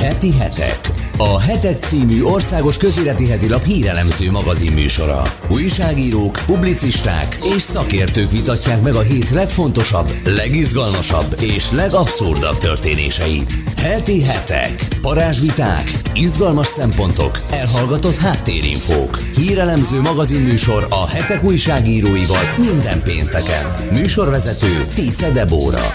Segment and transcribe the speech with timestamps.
[0.00, 0.80] Heti hetek.
[1.16, 5.22] A Hetek című országos közéleti hetilap hírelemző magazin műsora.
[5.48, 13.52] Újságírók, publicisták és szakértők vitatják meg a hét legfontosabb, legizgalmasabb és legabszurdabb történéseit.
[13.76, 14.88] Heti hetek.
[15.00, 19.18] Parázsviták, izgalmas szempontok, elhallgatott háttérinfók.
[19.36, 23.74] Hírelemző magazin műsor a hetek újságíróival minden pénteken.
[23.92, 25.92] Műsorvezető Tice Debóra.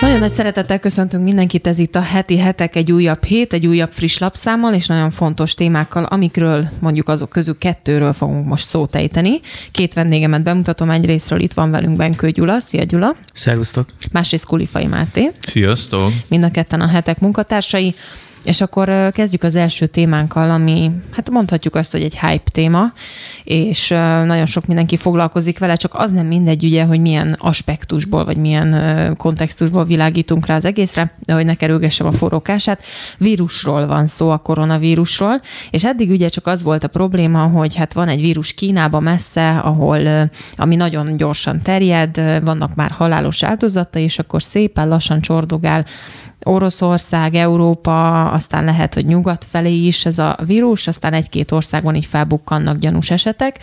[0.00, 3.92] Nagyon nagy szeretettel köszöntünk mindenkit, ez itt a heti hetek egy újabb hét, egy újabb
[3.92, 9.40] friss lapszámmal, és nagyon fontos témákkal, amikről mondjuk azok közül kettőről fogunk most szót ejteni.
[9.70, 12.60] Két vendégemet bemutatom, egyrésztről itt van velünk Benkő Gyula.
[12.60, 13.16] Szia Gyula!
[13.32, 13.88] Szervusztok!
[14.12, 15.30] Másrészt Kulifai Máté.
[15.48, 16.12] Sziasztok!
[16.28, 17.94] Mind a ketten a hetek munkatársai.
[18.44, 22.92] És akkor kezdjük az első témánkkal, ami hát mondhatjuk azt, hogy egy hype téma,
[23.44, 23.88] és
[24.24, 29.16] nagyon sok mindenki foglalkozik vele, csak az nem mindegy ugye, hogy milyen aspektusból, vagy milyen
[29.16, 32.82] kontextusból világítunk rá az egészre, de hogy ne kerülgessem a forrókását.
[33.18, 37.92] Vírusról van szó, a koronavírusról, és eddig ugye csak az volt a probléma, hogy hát
[37.92, 44.18] van egy vírus Kínába messze, ahol, ami nagyon gyorsan terjed, vannak már halálos áldozatai, és
[44.18, 45.84] akkor szépen lassan csordogál
[46.44, 52.06] Oroszország, Európa, aztán lehet, hogy nyugat felé is ez a vírus, aztán egy-két országban így
[52.06, 53.58] felbukkannak gyanús esetek.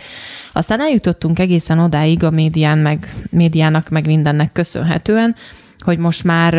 [0.52, 5.34] Aztán eljutottunk egészen odáig a médián, meg, médiának, meg mindennek köszönhetően,
[5.78, 6.54] hogy most már,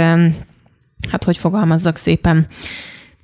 [1.11, 2.47] hát hogy fogalmazzak szépen,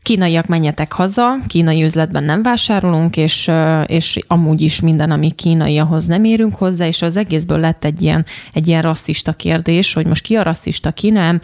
[0.05, 3.51] kínaiak menjetek haza, kínai üzletben nem vásárolunk, és,
[3.85, 8.01] és amúgy is minden, ami kínai, ahhoz nem érünk hozzá, és az egészből lett egy
[8.01, 11.41] ilyen, egy ilyen rasszista kérdés, hogy most ki a rasszista, ki nem,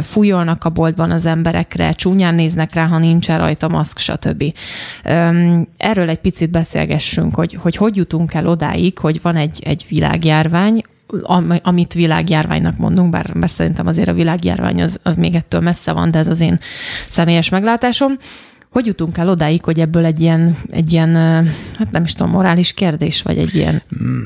[0.00, 4.44] fújolnak a boltban az emberekre, csúnyán néznek rá, ha nincsen rajta maszk, stb.
[5.76, 10.82] Erről egy picit beszélgessünk, hogy hogy, hogy jutunk el odáig, hogy van egy, egy világjárvány,
[11.62, 16.10] amit világjárványnak mondunk, bár, bár szerintem azért a világjárvány az, az még ettől messze van,
[16.10, 16.58] de ez az én
[17.08, 18.18] személyes meglátásom.
[18.70, 21.14] Hogy jutunk el odáig, hogy ebből egy ilyen, egy ilyen
[21.78, 23.82] hát nem is tudom, morális kérdés, vagy egy ilyen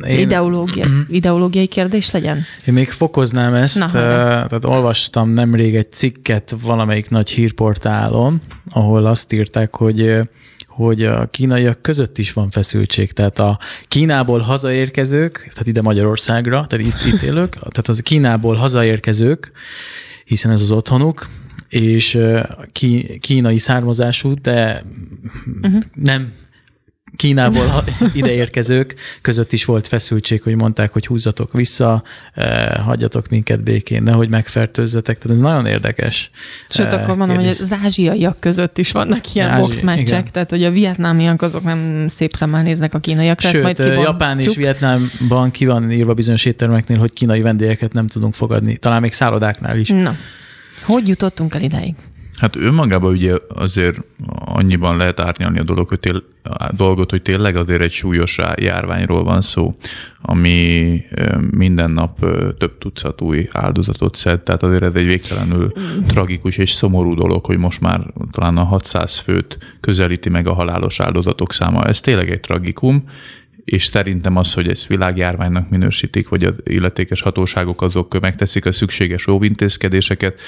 [0.08, 0.18] én...
[0.18, 1.00] ideológia, mm-hmm.
[1.08, 2.38] ideológiai kérdés legyen?
[2.66, 8.40] Én még fokoznám ezt, Na, tehát olvastam nemrég egy cikket valamelyik nagy hírportálon,
[8.70, 10.20] ahol azt írták, hogy
[10.74, 13.12] hogy a kínaiak között is van feszültség.
[13.12, 19.52] Tehát a Kínából hazaérkezők, tehát ide Magyarországra, tehát itt, itt élők, tehát az Kínából hazaérkezők,
[20.24, 21.28] hiszen ez az otthonuk,
[21.68, 22.18] és
[23.20, 24.84] kínai származású, de
[25.62, 25.82] uh-huh.
[25.94, 26.32] nem
[27.16, 32.02] Kínából ideérkezők között is volt feszültség, hogy mondták, hogy húzzatok vissza,
[32.34, 35.18] eh, hagyjatok minket békén, nehogy megfertőzzetek.
[35.18, 36.30] Tehát ez nagyon érdekes.
[36.68, 37.52] Sőt, akkor mondom, kérdés.
[37.52, 42.04] hogy az ázsiaiak között is vannak ilyen Ázsi, boxmeccsek, tehát hogy a vietnámiak azok nem
[42.08, 43.48] szép szemmel néznek a kínaiakra.
[43.48, 44.04] Sőt, majd kibontjuk.
[44.04, 49.00] Japán és Vietnámban ki van írva bizonyos éttermeknél, hogy kínai vendégeket nem tudunk fogadni, talán
[49.00, 49.88] még szállodáknál is.
[49.88, 50.16] Na,
[50.84, 51.94] hogy jutottunk el ideig?
[52.38, 53.98] Hát önmagában ugye azért
[54.44, 59.24] annyiban lehet árnyalni a, dolog, hogy tél, a dolgot, hogy tényleg azért egy súlyos járványról
[59.24, 59.74] van szó,
[60.22, 61.00] ami
[61.50, 62.18] minden nap
[62.58, 65.72] több tucat új áldozatot szed, tehát azért ez egy végtelenül
[66.06, 68.00] tragikus és szomorú dolog, hogy most már
[68.30, 71.84] talán a 600 főt közelíti meg a halálos áldozatok száma.
[71.84, 73.04] Ez tényleg egy tragikum,
[73.64, 79.26] és szerintem az, hogy ezt világjárványnak minősítik, vagy az illetékes hatóságok azok megteszik a szükséges
[79.26, 80.40] óvintézkedéseket,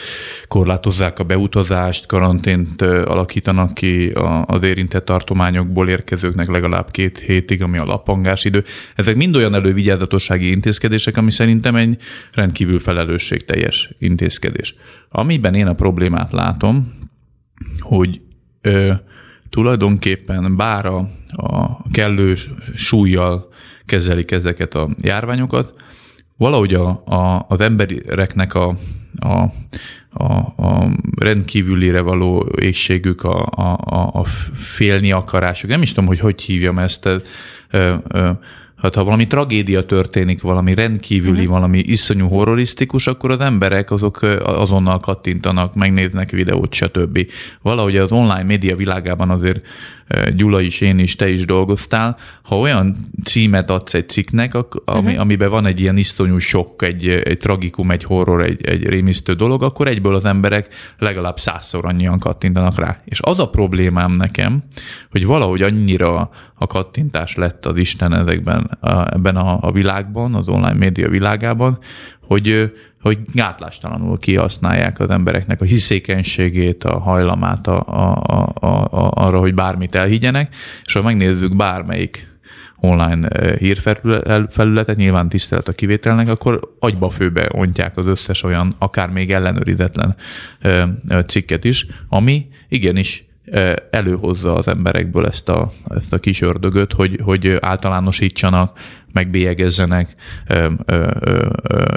[0.49, 4.13] korlátozzák a beutazást, karantént alakítanak ki
[4.45, 8.65] az érintett tartományokból érkezőknek legalább két hétig, ami a lapangás idő.
[8.95, 11.97] Ezek mind olyan elővigyázatossági intézkedések, ami szerintem egy
[12.33, 14.75] rendkívül felelősségteljes intézkedés.
[15.09, 16.93] Amiben én a problémát látom,
[17.81, 18.21] hogy
[18.61, 18.93] ö,
[19.55, 22.35] tulajdonképpen bár a, a kellő
[22.75, 23.49] súlyjal
[23.87, 25.73] kezelik ezeket a járványokat,
[26.37, 28.77] valahogy a, a, az embereknek a,
[29.19, 29.33] a,
[30.11, 36.43] a, a rendkívülire való égségük, a, a, a félni akarásuk, nem is tudom, hogy hogy
[36.43, 37.17] hívjam ezt, ö,
[38.09, 38.31] ö,
[38.85, 41.53] Hát ha valami tragédia történik, valami rendkívüli, uh-huh.
[41.53, 47.27] valami iszonyú horrorisztikus, akkor az emberek azok azonnal kattintanak, megnéznek videót, stb.
[47.63, 49.61] Valahogy az online média világában azért
[50.37, 54.55] Gyula is, én is, te is dolgoztál, ha olyan címet adsz egy cikknek,
[54.85, 55.21] ami, uh-huh.
[55.21, 59.63] amiben van egy ilyen iszonyú sok, egy, egy tragikum, egy horror, egy, egy rémisztő dolog,
[59.63, 63.03] akkor egyből az emberek legalább százszor annyian kattintanak rá.
[63.05, 64.63] És az a problémám nekem,
[65.11, 68.79] hogy valahogy annyira a kattintás lett az Isten ezekben,
[69.11, 71.79] ebben a, a világban, az online média világában,
[72.21, 72.73] hogy
[73.05, 79.55] hogy gátlástalanul kihasználják az embereknek a hiszékenységét, a hajlamát a, a, a, a, arra, hogy
[79.55, 80.55] bármit elhiggyenek,
[80.85, 82.35] és ha megnézzük bármelyik
[82.81, 83.29] online
[83.59, 90.17] hírfelületet, nyilván tisztelet a kivételnek, akkor agyba főbe ontják az összes olyan, akár még ellenőrizetlen
[91.27, 93.25] cikket is, ami igenis
[93.91, 98.79] előhozza az emberekből ezt a, ezt a kis ördögöt, hogy, hogy általánosítsanak,
[99.13, 100.15] megbélyegezzenek,
[100.49, 101.49] ö, ö, ö,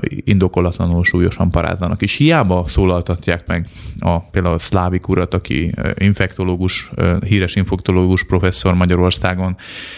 [0.07, 2.01] indokolatlanul súlyosan parázzanak.
[2.01, 3.67] És hiába szólaltatják meg
[3.99, 6.91] a, például a Szlávik urat, aki infektológus,
[7.25, 9.55] híres infektológus professzor Magyarországon,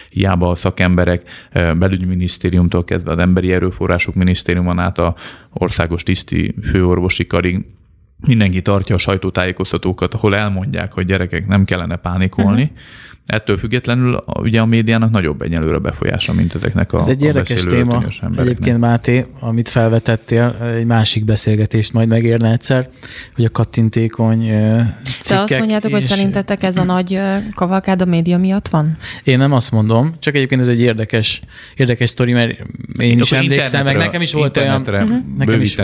[0.09, 1.23] hiába a szakemberek
[1.53, 5.15] belügyminisztériumtól kezdve az Emberi Erőforrások Minisztériumon át a
[5.53, 7.65] országos tiszti főorvosi karig
[8.27, 12.61] mindenki tartja a sajtótájékoztatókat, ahol elmondják, hogy gyerekek nem kellene pánikolni.
[12.61, 12.77] Uh-huh.
[13.29, 18.03] Ettől függetlenül ugye a médiának nagyobb egyelőre befolyása, mint ezeknek a Ez egy érdekes téma
[18.37, 22.89] egyébként, Máté, amit felvetettél, egy másik beszélgetést majd megérne egyszer,
[23.35, 25.27] hogy a kattintékony cikkek...
[25.27, 27.19] Te azt mondjátok, hogy szerintetek ez a nagy
[27.55, 28.97] kavalkád a média miatt van?
[29.23, 31.41] Én nem azt mondom, csak egyébként ez egy érdekes,
[31.75, 32.57] érdekes sztori, mert
[32.99, 34.81] én is emlékszem, meg nekem is volt olyan...
[34.81, 35.17] Uh-huh.
[35.37, 35.77] Nekem is,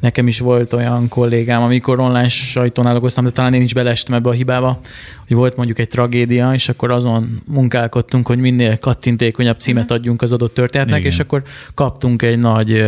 [0.00, 4.28] nekem is volt olyan kollégám, amikor online sajtónál dolgoztam, de talán én is belestem ebbe
[4.28, 4.80] a hibába,
[5.26, 9.92] hogy volt mondjuk egy tragédia, és akkor azon munkálkodtunk, hogy minél kattintékonyabb címet mhm.
[9.92, 11.10] adjunk az adott történetnek, Igen.
[11.10, 11.42] és akkor
[11.74, 12.84] kaptunk egy nagy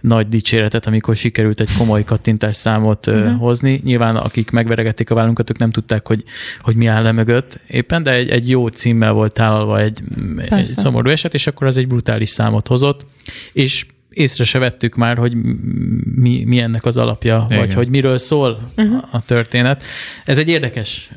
[0.00, 3.38] nagy dicséretet, amikor sikerült egy komoly kattintás számot uh-huh.
[3.38, 3.80] hozni.
[3.84, 6.24] Nyilván akik megveregették a vállunkat, ők nem tudták, hogy,
[6.60, 10.02] hogy mi áll le mögött éppen, de egy, egy jó címmel volt tálalva egy,
[10.48, 13.06] egy szomorú eset, és akkor az egy brutális számot hozott,
[13.52, 15.32] és észre se vettük már, hogy
[16.14, 17.58] mi, mi ennek az alapja, Igen.
[17.58, 19.04] vagy hogy miről szól uh-huh.
[19.10, 19.82] a történet.
[20.24, 21.10] Ez egy érdekes...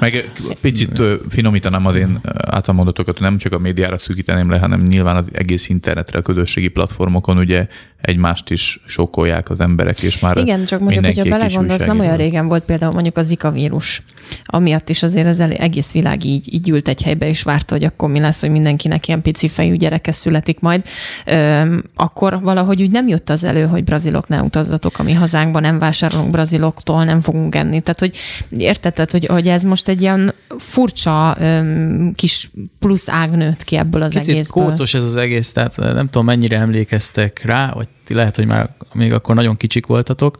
[0.00, 5.24] Meg picit finomítanám az én általmondatokat, nem csak a médiára szűkíteném le, hanem nyilván az
[5.32, 7.66] egész internetre, a közösségi platformokon ugye
[8.00, 12.48] egymást is sokolják az emberek, és már Igen, csak mondjuk, hogyha belegondolsz, nem olyan régen
[12.48, 14.02] volt például mondjuk a Zika vírus,
[14.44, 18.10] amiatt is azért az egész világ így, így ült egy helybe, és várta, hogy akkor
[18.10, 20.84] mi lesz, hogy mindenkinek ilyen pici fejű gyereke születik majd.
[21.26, 25.60] Üm, akkor valahogy úgy nem jött az elő, hogy brazilok ne utazzatok a mi hazánkba,
[25.60, 27.80] nem vásárolunk braziloktól, nem fogunk enni.
[27.80, 28.16] Tehát, hogy
[28.58, 34.02] érted, hogy, hogy ez most egy ilyen furcsa üm, kis plusz ág nőtt ki ebből
[34.02, 34.64] az Kicsit egészből.
[34.64, 38.74] kócos ez az egész, tehát nem tudom, mennyire emlékeztek rá, vagy ti lehet, hogy már
[38.92, 40.38] még akkor nagyon kicsik voltatok,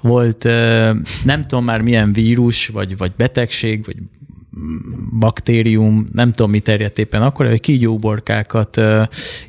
[0.00, 0.44] volt
[1.24, 3.96] nem tudom már milyen vírus, vagy, vagy betegség, vagy
[5.18, 8.80] baktérium, nem tudom mi terjedt éppen akkor, hogy kígyóborkákat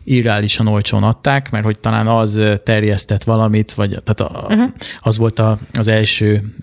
[0.04, 4.72] irreálisan olcsón adták, mert hogy talán az terjesztett valamit, vagy tehát a, uh-huh.
[5.00, 6.56] az volt a, az első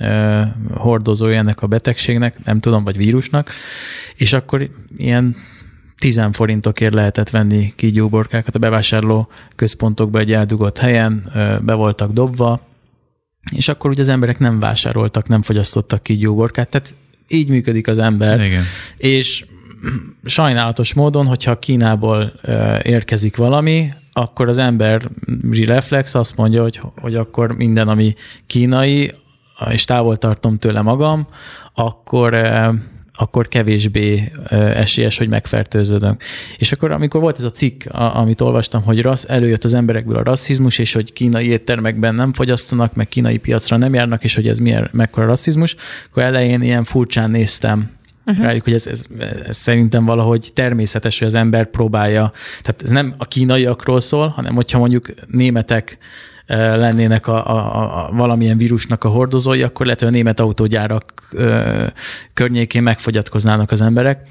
[0.75, 3.51] hordozója ennek a betegségnek, nem tudom, vagy vírusnak,
[4.17, 5.37] és akkor ilyen
[6.01, 11.31] 10 forintokért lehetett venni kígyóborkákat a bevásárló központokba egy eldugott helyen,
[11.63, 12.61] be voltak dobva,
[13.53, 16.95] és akkor ugye az emberek nem vásároltak, nem fogyasztottak kígyóborkát, tehát
[17.29, 18.45] így működik az ember.
[18.45, 18.63] Igen.
[18.97, 19.45] És
[20.25, 22.33] sajnálatos módon, hogyha Kínából
[22.83, 28.15] érkezik valami, akkor az emberi reflex azt mondja, hogy, hogy akkor minden, ami
[28.47, 29.15] kínai,
[29.71, 31.29] és távol tartom tőle magam,
[31.75, 32.35] akkor
[33.21, 34.33] akkor kevésbé
[34.75, 36.17] esélyes, hogy megfertőződöm.
[36.59, 40.23] És akkor, amikor volt ez a cikk, amit olvastam, hogy rassz, előjött az emberekből a
[40.23, 44.59] rasszizmus, és hogy kínai éttermekben nem fogyasztanak, meg kínai piacra nem járnak, és hogy ez
[44.59, 45.77] milyen, mekkora rasszizmus,
[46.11, 47.91] akkor elején ilyen furcsán néztem
[48.27, 48.45] uh-huh.
[48.45, 49.05] rájuk, hogy ez, ez,
[49.47, 52.33] ez szerintem valahogy természetes, hogy az ember próbálja,
[52.63, 55.99] tehát ez nem a kínaiakról szól, hanem hogyha mondjuk németek
[56.57, 61.13] lennének a, a, a valamilyen vírusnak a hordozói, akkor lehet, hogy a német autógyárak
[62.33, 64.29] környékén megfogyatkoznának az emberek.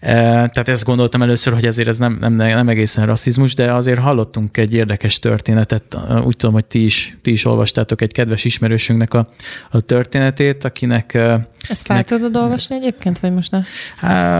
[0.00, 4.56] Tehát ezt gondoltam először, hogy ezért ez nem, nem, nem egészen rasszizmus, de azért hallottunk
[4.56, 5.96] egy érdekes történetet.
[6.24, 9.28] Úgy tudom, hogy ti is, ti is olvastátok egy kedves ismerősünknek a,
[9.70, 11.14] a történetét, akinek...
[11.68, 13.60] Ezt fel kinek, tudod olvasni egyébként, vagy most ne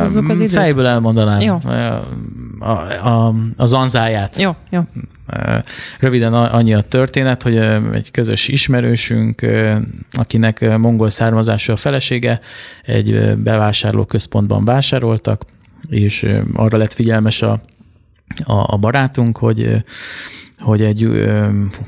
[0.01, 0.55] hozzuk az időt?
[0.55, 1.41] Fejből elmondanám.
[1.41, 1.59] Jó.
[1.65, 1.75] A,
[2.59, 4.41] a, a, a zanzáját.
[4.41, 4.81] Jó, jó.
[6.01, 7.57] Röviden annyi a történet, hogy
[7.93, 9.47] egy közös ismerősünk,
[10.13, 12.41] akinek mongol származású a felesége,
[12.83, 15.43] egy bevásárló központban vásároltak,
[15.91, 17.61] és arra lett figyelmes a,
[18.45, 19.85] a, a barátunk, hogy
[20.59, 21.29] hogy egy,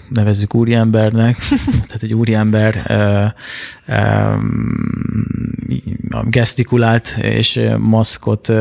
[0.08, 1.37] nevezzük úriembernek,
[1.87, 2.84] tehát egy úriember
[6.25, 8.52] gesztikulált és maszkot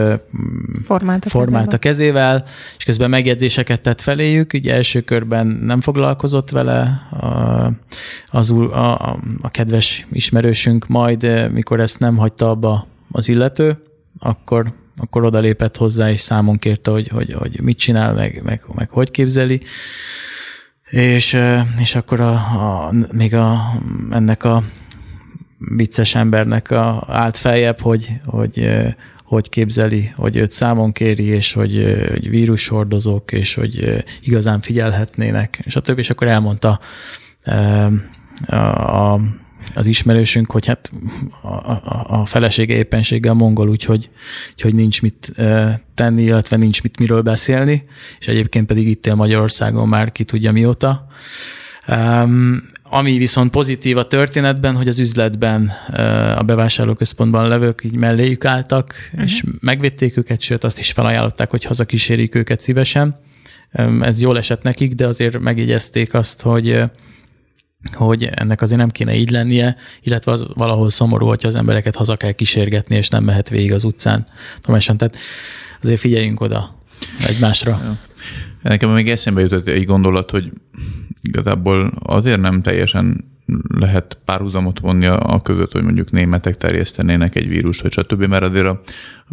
[0.83, 2.45] formált a, formált a kezével,
[2.77, 7.07] és közben megjegyzéseket tett feléjük, ugye első körben nem foglalkozott vele
[8.27, 13.81] az úr, a, a, a kedves ismerősünk, majd mikor ezt nem hagyta abba az illető,
[14.19, 18.89] akkor akkor odalépett hozzá, és számon kérte, hogy, hogy, hogy mit csinál, meg, meg, meg
[18.89, 19.61] hogy képzeli.
[20.89, 21.37] És,
[21.79, 24.63] és akkor a, a, még a, ennek a
[25.57, 28.69] vicces embernek a, állt feljebb, hogy, hogy,
[29.23, 35.75] hogy képzeli, hogy őt számon kéri, és hogy, hogy vírushordozók, és hogy igazán figyelhetnének, és
[35.75, 36.79] a többi, és akkor elmondta
[38.45, 38.55] a,
[39.13, 39.19] a
[39.75, 40.91] az ismerősünk, hogy hát
[41.41, 44.09] a, a, a felesége éppenséggel mongol, úgyhogy
[44.61, 45.31] hogy nincs mit
[45.95, 47.83] tenni, illetve nincs mit miről beszélni,
[48.19, 51.07] és egyébként pedig itt él Magyarországon már ki tudja mióta.
[51.87, 55.71] Um, ami viszont pozitív a történetben, hogy az üzletben
[56.37, 59.23] a bevásárlóközpontban levők így melléjük álltak, uh-huh.
[59.23, 63.19] és megvédték őket, sőt azt is felajánlották, hogy hazakísérik őket szívesen.
[64.01, 66.83] Ez jól esett nekik, de azért megjegyezték azt, hogy
[67.93, 72.17] hogy ennek azért nem kéne így lennie, illetve az valahol szomorú, hogyha az embereket haza
[72.17, 74.25] kell kísérgetni, és nem mehet végig az utcán.
[74.57, 75.17] Normálisan, tehát
[75.81, 76.75] azért figyeljünk oda
[77.27, 77.97] egymásra.
[78.61, 80.51] Nekem még eszembe jutott egy gondolat, hogy
[81.21, 83.26] igazából azért nem teljesen
[83.79, 88.65] lehet párhuzamot vonni a között, hogy mondjuk németek terjesztenének egy vírust, vagy stb., mert azért
[88.65, 88.81] a,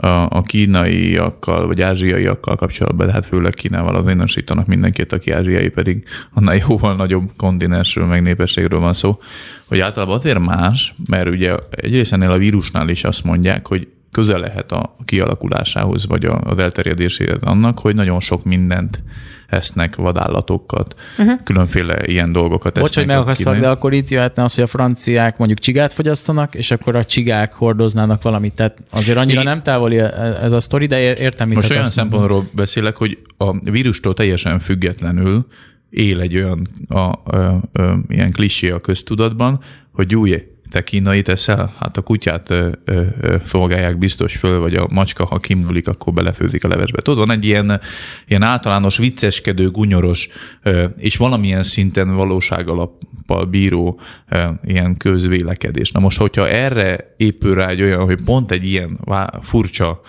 [0.07, 6.57] a, a kínaiakkal, vagy ázsiaiakkal kapcsolatban, hát főleg Kínával azonosítanak mindenkit, aki ázsiai, pedig annál
[6.57, 9.19] jóval nagyobb kontinensről, meg népességről van szó,
[9.65, 14.41] hogy általában azért más, mert ugye egyrészt ennél a vírusnál is azt mondják, hogy közel
[14.41, 19.03] lehet a kialakulásához, vagy az elterjedéséhez annak, hogy nagyon sok mindent
[19.49, 21.43] esznek vadállatokat, uh-huh.
[21.45, 25.59] különféle ilyen dolgokat Bocs, hogy megakasztalak, de akkor itt jöhetne az, hogy a franciák mondjuk
[25.59, 28.55] csigát fogyasztanak, és akkor a csigák hordoznának valamit.
[28.55, 29.45] Tehát azért annyira I...
[29.45, 29.99] nem távoli
[30.43, 32.55] ez a sztori, de értem, mint Most olyan szempontról mondom.
[32.55, 35.47] beszélek, hogy a vírustól teljesen függetlenül
[35.91, 37.37] él egy olyan a, a, a,
[37.73, 39.61] a, ilyen klisé a köztudatban,
[39.93, 41.75] hogy új, te kínai teszel?
[41.79, 46.13] Hát a kutyát ö, ö, ö, szolgálják biztos föl, vagy a macska, ha kimúlik, akkor
[46.13, 47.03] belefőzik a levesbe.
[47.03, 47.81] Tudod, van egy ilyen,
[48.29, 50.29] ilyen általános vicceskedő, gunyoros,
[50.63, 55.93] ö, és valamilyen szinten valóság alappal bíró ö, ilyen közvélekedés.
[55.93, 58.99] Na most, hogyha erre épül rá egy olyan, hogy pont egy ilyen
[59.43, 60.01] furcsa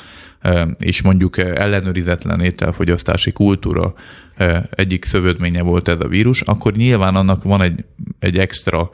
[0.80, 3.94] és mondjuk ellenőrizetlen ételfogyasztási kultúra
[4.70, 7.86] egyik szövődménye volt ez a vírus, akkor nyilván annak van egy,
[8.20, 8.90] egy extra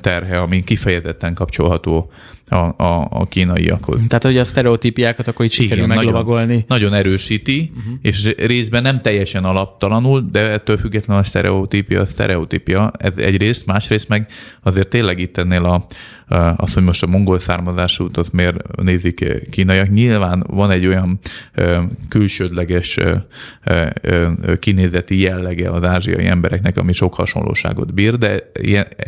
[0.00, 2.10] terhe, ami kifejezetten kapcsolható
[2.50, 4.00] a, a, a kínaiakhoz.
[4.06, 6.46] Tehát, hogy a sztereotípiákat akkor így sikerül Igen, meglovagolni.
[6.46, 7.94] Nagyon, nagyon erősíti, uh-huh.
[8.02, 14.26] és részben nem teljesen alaptalanul, de ettől függetlenül a sztereotípia a sztereotípia egyrészt, másrészt meg
[14.62, 15.86] azért tényleg itt ennél a,
[16.56, 19.90] azt, hogy most a mongol származásútot miért nézik kínaiak.
[19.90, 21.18] Nyilván van egy olyan
[22.08, 22.98] külsődleges
[24.58, 28.50] kinézeti jellege az ázsiai embereknek, ami sok hasonlóságot bír, de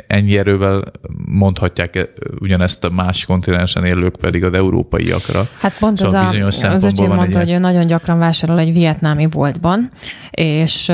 [0.06, 0.92] ennyi erővel
[1.26, 5.48] mondhatják ugyanezt a más kontinensen élők pedig az európaiakra.
[5.58, 9.26] Hát pont szóval az, a, az öcsém mondta, hogy ő nagyon gyakran vásárol egy vietnámi
[9.26, 9.90] boltban,
[10.30, 10.92] és,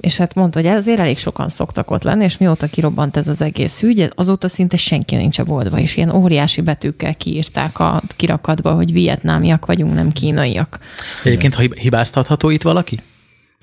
[0.00, 3.42] és hát mondta, hogy azért elég sokan szoktak ott lenni, és mióta kirobbant ez az
[3.42, 8.72] egész ügy, azóta szinte senki nincs a boltban, és ilyen óriási betűkkel kiírták a kirakatba,
[8.72, 10.78] hogy vietnámiak vagyunk, nem kínaiak.
[11.24, 13.00] Egyébként hibáztatható itt valaki?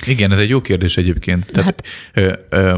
[0.07, 1.45] Igen, ez egy jó kérdés egyébként.
[1.51, 2.75] Tehát, hát, ö, ö,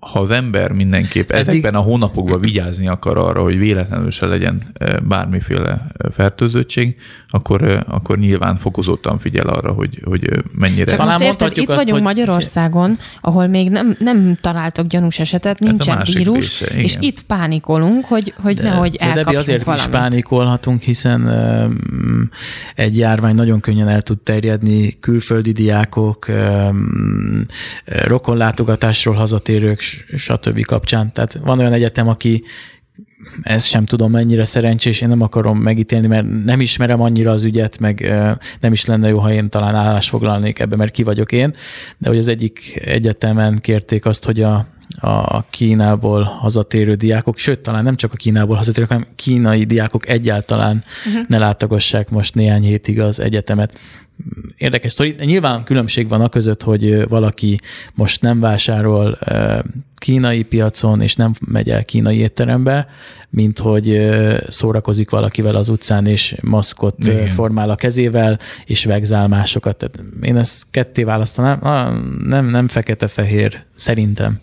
[0.00, 1.48] ha az ember mindenképp Eddig...
[1.48, 6.96] ezekben a hónapokban vigyázni akar arra, hogy véletlenül se legyen bármiféle fertőzöttség,
[7.28, 10.84] akkor, akkor nyilván fokozottan figyel arra, hogy, hogy mennyire...
[10.84, 12.02] Csak most érted, itt azt, vagyunk hogy...
[12.02, 18.34] Magyarországon, ahol még nem, nem találtak gyanús esetet, nincsen vírus, része, és itt pánikolunk, hogy,
[18.42, 19.86] hogy de, nehogy de elkapjunk de azért valamit.
[19.86, 22.30] is pánikolhatunk, hiszen um,
[22.74, 27.44] egy járvány nagyon könnyen el tud terjedni, külföldi diákok, um,
[27.84, 29.80] rokonlátogatásról hazatérők,
[30.16, 30.64] stb.
[30.64, 31.12] kapcsán.
[31.12, 32.42] Tehát van olyan egyetem, aki
[33.42, 37.78] ez sem tudom mennyire szerencsés, én nem akarom megítélni, mert nem ismerem annyira az ügyet,
[37.78, 38.14] meg
[38.60, 41.54] nem is lenne jó, ha én talán állás foglalnék ebbe, mert ki vagyok én,
[41.98, 44.66] de hogy az egyik egyetemen kérték azt, hogy a,
[45.00, 50.84] a Kínából hazatérő diákok, sőt, talán nem csak a Kínából hazatérő, hanem kínai diákok egyáltalán
[51.06, 51.22] uh-huh.
[51.28, 53.78] ne látogassák most néhány hétig az egyetemet.
[54.56, 55.14] Érdekes sztori.
[55.18, 57.58] Nyilván különbség van a között, hogy valaki
[57.94, 59.18] most nem vásárol
[59.94, 62.86] kínai piacon, és nem megy el kínai étterembe,
[63.30, 64.10] mint hogy
[64.48, 67.28] szórakozik valakivel az utcán, és maszkot Igen.
[67.28, 69.76] formál a kezével, és vegzál másokat.
[69.76, 71.58] Tehát én ezt ketté választanám.
[72.24, 74.40] Nem, nem fekete-fehér, szerintem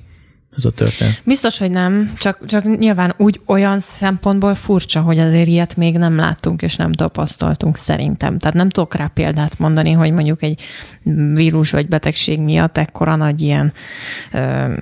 [0.57, 1.21] ez a történet.
[1.23, 6.15] Biztos, hogy nem, csak, csak nyilván úgy olyan szempontból furcsa, hogy azért ilyet még nem
[6.15, 8.37] láttunk és nem tapasztaltunk szerintem.
[8.37, 10.61] Tehát nem tudok rá példát mondani, hogy mondjuk egy
[11.33, 13.73] vírus vagy betegség miatt ekkora nagy ilyen
[14.33, 14.73] ö,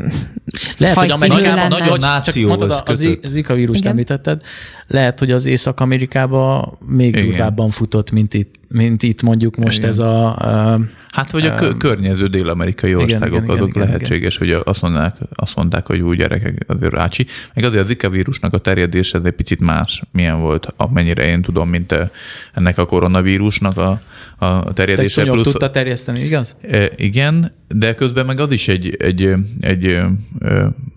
[0.78, 3.92] Lehet, hogy Amerikában nagyon nációhoz az, Zika vírust Igen.
[3.92, 4.42] említetted,
[4.88, 9.90] lehet, hogy az Észak-Amerikában még durvábban futott, mint itt, mint itt mondjuk most igen.
[9.90, 10.36] ez a...
[10.36, 10.80] a
[11.12, 14.56] hát, hogy a um, környező dél-amerikai országok igen, igen, azok igen, lehetséges, igen.
[14.56, 17.26] hogy azt mondják, azt mondták, hogy úgy gyerekek azért rácsi.
[17.54, 21.70] Meg azért az Zika vírusnak a terjedése egy picit más, milyen volt, amennyire én tudom,
[21.70, 21.96] mint
[22.54, 24.00] ennek a koronavírusnak a,
[24.38, 25.24] a terjedése.
[25.24, 26.58] Te plusz, tudta terjeszteni, igaz?
[26.96, 30.02] Igen, de közben meg az is egy, egy, egy, egy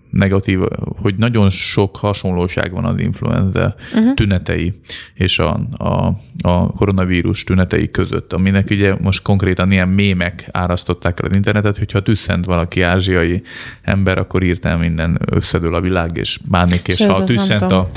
[0.09, 0.59] negatív,
[1.01, 4.13] hogy nagyon sok hasonlóság van az influenza uh-huh.
[4.13, 4.79] tünetei
[5.13, 11.29] és a, a, a koronavírus tünetei között, aminek ugye most konkrétan ilyen mémek árasztották el
[11.29, 13.41] az internetet, hogyha tüsszent valaki ázsiai
[13.81, 17.89] ember, akkor írtál minden összedől a világ, és bánik, és Sőt, ha tüsszent a,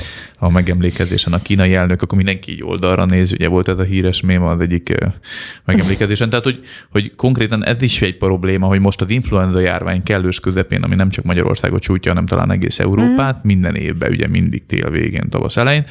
[0.43, 4.21] a megemlékezésen a kínai elnök, akkor mindenki így oldalra néz, ugye volt ez a híres
[4.21, 4.95] mém az egyik
[5.65, 6.29] megemlékezésen.
[6.29, 6.59] Tehát, hogy,
[6.89, 11.09] hogy konkrétan ez is egy probléma, hogy most az influenza járvány kellős közepén, ami nem
[11.09, 13.39] csak Magyarországot csújtja, hanem talán egész Európát, mm.
[13.43, 15.85] minden évben, ugye mindig tél végén, tavasz elején,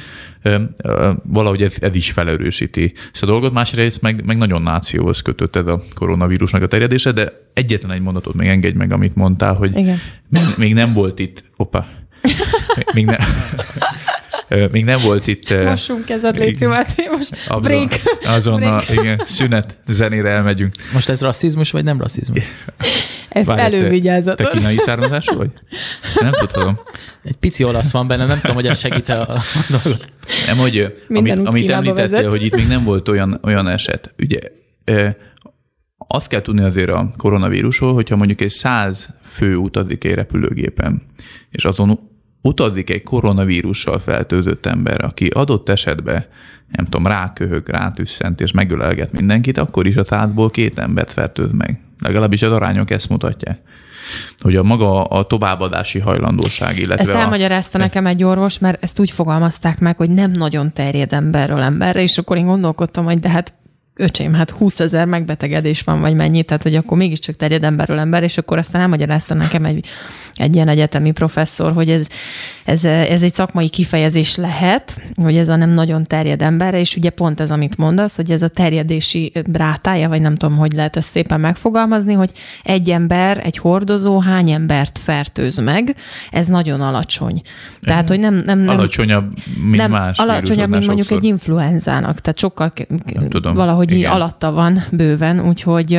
[1.22, 3.52] valahogy ez, ez is felerősíti ezt a dolgot.
[3.52, 8.34] Másrészt meg, meg nagyon nációhoz kötött ez a koronavírusnak a terjedése, de egyetlen egy mondatot
[8.34, 9.98] még engedj meg, amit mondtál, hogy Igen.
[10.28, 11.86] Még, még nem volt itt, opa,
[12.94, 13.18] még, nem,
[14.70, 15.64] még nem volt itt...
[15.64, 17.92] Mossunk kezet, légy Máté, most abban, break.
[18.24, 19.02] Azonnal, break.
[19.02, 20.74] igen, szünet, zenére elmegyünk.
[20.92, 22.44] Most ez rasszizmus, vagy nem rasszizmus?
[23.28, 24.46] Ez Várj, elővigyázatos.
[24.46, 25.50] Te, te kínai származású vagy?
[26.20, 26.78] Nem tudom.
[27.22, 30.12] Egy pici olasz van benne, nem tudom, hogy ez segít a, a dolgot.
[30.46, 32.30] Nem, hogy amit, amit említettél, vezet.
[32.30, 34.14] hogy itt még nem volt olyan, olyan eset.
[34.18, 34.40] Ugye
[35.96, 41.02] azt kell tudni azért a koronavírusról, hogyha mondjuk egy száz fő utazik egy repülőgépen,
[41.50, 42.10] és azon
[42.42, 46.24] utazik egy koronavírussal fertőzött ember, aki adott esetben,
[46.70, 51.80] nem tudom, ráköhög, rátüsszent és megölelget mindenkit, akkor is a százból két embert fertőz meg.
[51.98, 53.58] Legalábbis az arányok ezt mutatják
[54.40, 57.80] hogy a maga a továbbadási hajlandóság, illetve Ezt elmagyarázta a...
[57.80, 62.18] nekem egy orvos, mert ezt úgy fogalmazták meg, hogy nem nagyon terjed emberről emberre, és
[62.18, 63.54] akkor én gondolkodtam, hogy de hát
[64.02, 68.22] öcsém, hát 20 ezer megbetegedés van, vagy mennyi, tehát hogy akkor mégiscsak terjed emberről ember,
[68.22, 69.86] és akkor aztán elmagyarázta nekem egy,
[70.34, 72.06] egy ilyen egyetemi professzor, hogy ez,
[72.64, 77.10] ez, ez egy szakmai kifejezés lehet, hogy ez a nem nagyon terjed emberre, és ugye
[77.10, 81.08] pont ez, amit mondasz, hogy ez a terjedési rátája, vagy nem tudom, hogy lehet ezt
[81.08, 82.32] szépen megfogalmazni, hogy
[82.62, 85.96] egy ember, egy hordozó hány embert fertőz meg,
[86.30, 87.42] ez nagyon alacsony.
[87.80, 88.34] Tehát, hogy nem...
[88.34, 89.32] nem, nem alacsonyabb,
[89.62, 91.24] mint nem, más Alacsonyabb, mint mondjuk sokszor.
[91.24, 92.72] egy influenzának, tehát sokkal
[93.28, 95.90] tudom, valahogy így alatta van bőven, úgyhogy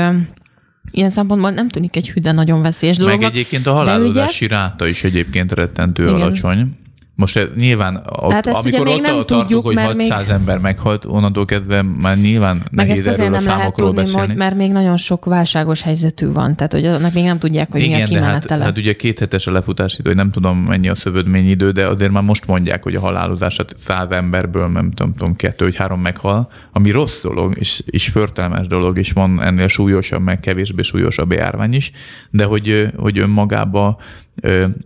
[0.92, 3.20] ilyen szempontból nem tűnik egy hüde nagyon veszélyes dolog.
[3.20, 4.56] Meg egyébként a halálozási ugye...
[4.56, 6.14] ráta is egyébként rettentő Igen.
[6.16, 6.78] alacsony.
[7.24, 10.36] Most eh, nyilván, Tehát ezt amikor ugye még nem tartunk, tudjuk, hogy 600 még...
[10.36, 14.34] ember meghalt, onnantól kezdve már nyilván meg nehéz ezt azért nem lehet tudni, beszélni.
[14.34, 17.98] mert még nagyon sok válságos helyzetű van, tehát hogy annak még nem tudják, hogy Igen,
[17.98, 18.64] mi a kimenetele.
[18.64, 21.88] Hát, hát ugye két hetes a lefutási idő, hogy nem tudom mennyi a idő, de
[21.88, 26.02] azért már most mondják, hogy a halálozás 100 emberből, nem tudom, tudom kettő vagy három
[26.02, 31.32] meghal, ami rossz dolog, és, és förtelmes dolog, és van ennél súlyosabb, meg kevésbé súlyosabb
[31.32, 31.92] járvány is,
[32.30, 33.98] de hogy, hogy önmagába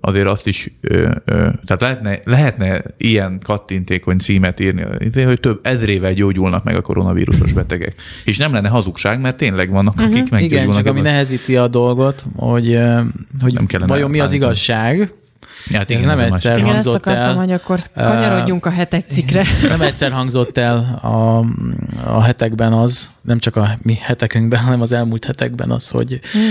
[0.01, 0.71] azért azt is,
[1.65, 4.85] tehát lehetne, lehetne ilyen kattintékony címet írni,
[5.23, 7.95] hogy több ezrével gyógyulnak meg a koronavírusos betegek.
[8.25, 10.29] És nem lenne hazugság, mert tényleg vannak, akik uh-huh.
[10.29, 10.63] meggyógyulnak.
[10.63, 12.79] Igen, csak ami nehezíti a dolgot, hogy,
[13.41, 15.13] hogy nem vajon mi az igazság,
[15.69, 18.69] Ja, hát igen, ez nem egyszer igen, hangzott ezt akartam, el, hogy akkor kanyarodjunk a
[18.69, 19.43] hetek cikre.
[19.69, 21.37] Nem egyszer hangzott el a,
[22.17, 26.41] a hetekben az, nem csak a mi hetekünkben, hanem az elmúlt hetekben az, hogy, hmm.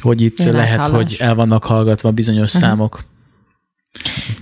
[0.00, 0.96] hogy itt Én lehet, hallás.
[0.96, 2.68] hogy el vannak hallgatva bizonyos uh-huh.
[2.68, 3.04] számok.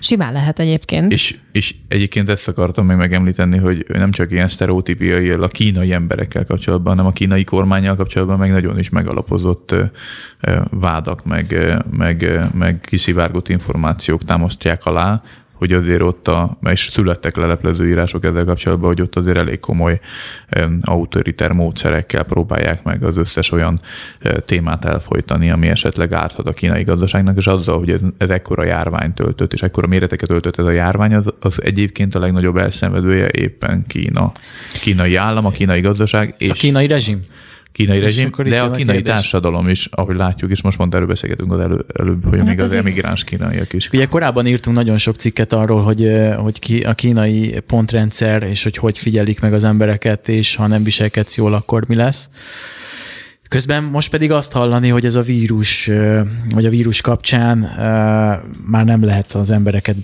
[0.00, 1.12] Simán lehet egyébként.
[1.12, 6.44] És, és egyébként ezt akartam még megemlíteni, hogy nem csak ilyen sztereotípiai a kínai emberekkel
[6.44, 9.74] kapcsolatban, hanem a kínai kormányjal kapcsolatban meg nagyon is megalapozott
[10.70, 15.22] vádak, meg, meg, meg kiszivárgott információk támasztják alá,
[15.60, 20.00] hogy azért ott, a, és születtek leleplező írások ezzel kapcsolatban, hogy ott azért elég komoly
[20.82, 23.80] autoriter módszerekkel próbálják meg az összes olyan
[24.44, 29.14] témát elfolytani, ami esetleg árthat a kínai gazdaságnak, és azzal, hogy ez, ez ekkora járvány
[29.14, 33.84] töltött, és ekkora méreteket öltött ez a járvány, az, az egyébként a legnagyobb elszenvedője éppen
[33.86, 34.32] Kína.
[34.72, 36.34] Kínai állam, a kínai gazdaság.
[36.38, 37.20] És a kínai rezsim
[37.80, 39.12] kínai rezsim, de a kínai kérdés.
[39.12, 42.62] társadalom is, ahogy látjuk, és most pont erről beszélgetünk az elő, előbb, hogy hát még
[42.62, 43.88] az emigráns kínaiak is.
[43.92, 48.76] Ugye korábban írtunk nagyon sok cikket arról, hogy, hogy ki, a kínai pontrendszer, és hogy
[48.76, 52.30] hogy figyelik meg az embereket, és ha nem viselkedsz jól, akkor mi lesz.
[53.50, 55.90] Közben most pedig azt hallani, hogy ez a vírus,
[56.50, 57.58] vagy a vírus kapcsán
[58.66, 59.96] már nem lehet az embereket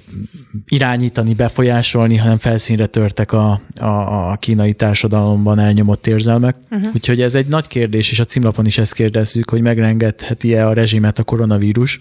[0.69, 6.57] irányítani, befolyásolni, hanem felszínre törtek a, a, a kínai társadalomban elnyomott érzelmek.
[6.71, 6.95] Uh-huh.
[6.95, 11.19] Úgyhogy ez egy nagy kérdés, és a címlapon is ezt kérdezzük, hogy megrengetheti-e a rezsimet
[11.19, 12.01] a koronavírus.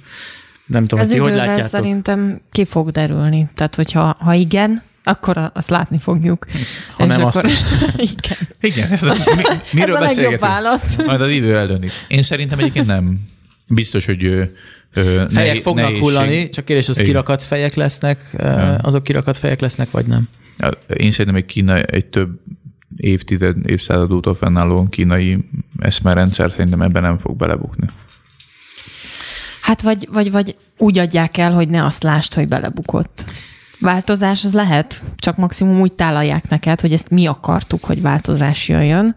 [0.66, 1.64] Nem tudom, ez hogy látjátok.
[1.64, 3.50] szerintem ki fog derülni.
[3.56, 6.46] Tehát, hogyha ha igen, akkor azt látni fogjuk.
[6.92, 7.50] Ha És nem, azt akkor...
[7.50, 7.60] is.
[8.16, 8.38] Igen.
[8.62, 8.90] Igen,
[9.36, 11.06] mi, miről Ez a legjobb válasz.
[11.06, 11.88] Majd az idő eldönti.
[12.08, 13.20] Én szerintem egyébként nem.
[13.70, 14.44] Biztos, hogy ö,
[14.94, 16.04] Fejek nehi- fognak nehézség.
[16.04, 17.08] hullani, csak kérdés, az Igen.
[17.10, 18.76] kirakat fejek lesznek, ja.
[18.76, 20.28] azok kirakat fejek lesznek, vagy nem?
[20.98, 22.40] Én szerintem egy Kína egy több
[22.96, 27.88] évtized, évszázad óta fennálló kínai eszmerendszer szerintem ebben nem fog belebukni.
[29.62, 33.26] Hát vagy, vagy, vagy úgy adják el, hogy ne azt lásd, hogy belebukott.
[33.80, 39.16] Változás az lehet, csak maximum úgy tálalják neked, hogy ezt mi akartuk, hogy változás jöjjön,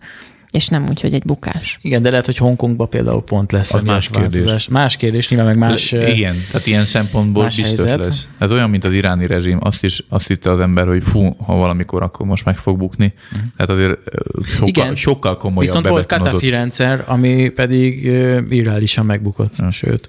[0.50, 1.78] és nem úgy, hogy egy bukás.
[1.82, 4.68] Igen, de lehet, hogy Hongkongban például pont lesz egy más más változás.
[4.68, 5.92] Más kérdés, nyilván meg más...
[5.92, 8.06] ö, Igen, tehát ilyen szempontból más biztos helyzet.
[8.06, 8.28] lesz.
[8.38, 11.54] Ez olyan, mint az iráni rezsim, azt is azt hitte az ember, hogy fú, ha
[11.54, 13.14] valamikor, akkor most meg fog bukni.
[13.56, 13.98] Tehát azért
[14.46, 14.68] sokkal.
[14.68, 14.94] Igen.
[14.94, 16.06] sokkal komolyabb Viszont volt.
[16.06, 18.04] Katafi rendszer, ami pedig
[18.50, 19.52] irreálisan megbukott.
[19.70, 20.08] Sőt,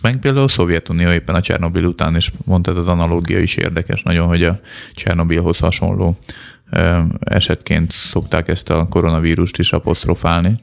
[0.00, 4.02] Meg például a Szovjetunió éppen a Csernobil után is mondta, ez az analógia is érdekes
[4.02, 4.60] nagyon, hogy a
[4.94, 6.18] Csernobilhoz hasonló
[7.20, 10.54] esetként szokták ezt a koronavírust is apostrofálni.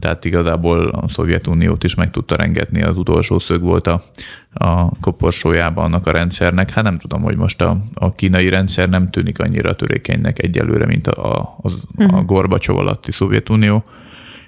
[0.00, 4.04] Tehát igazából a Szovjetuniót is meg tudta rengetni, az utolsó szög volt a,
[4.52, 6.70] a koporsójában annak a rendszernek.
[6.70, 11.06] Hát nem tudom, hogy most a, a kínai rendszer nem tűnik annyira törékenynek egyelőre, mint
[11.06, 13.84] a, a, a, a Gorbacsov alatti Szovjetunió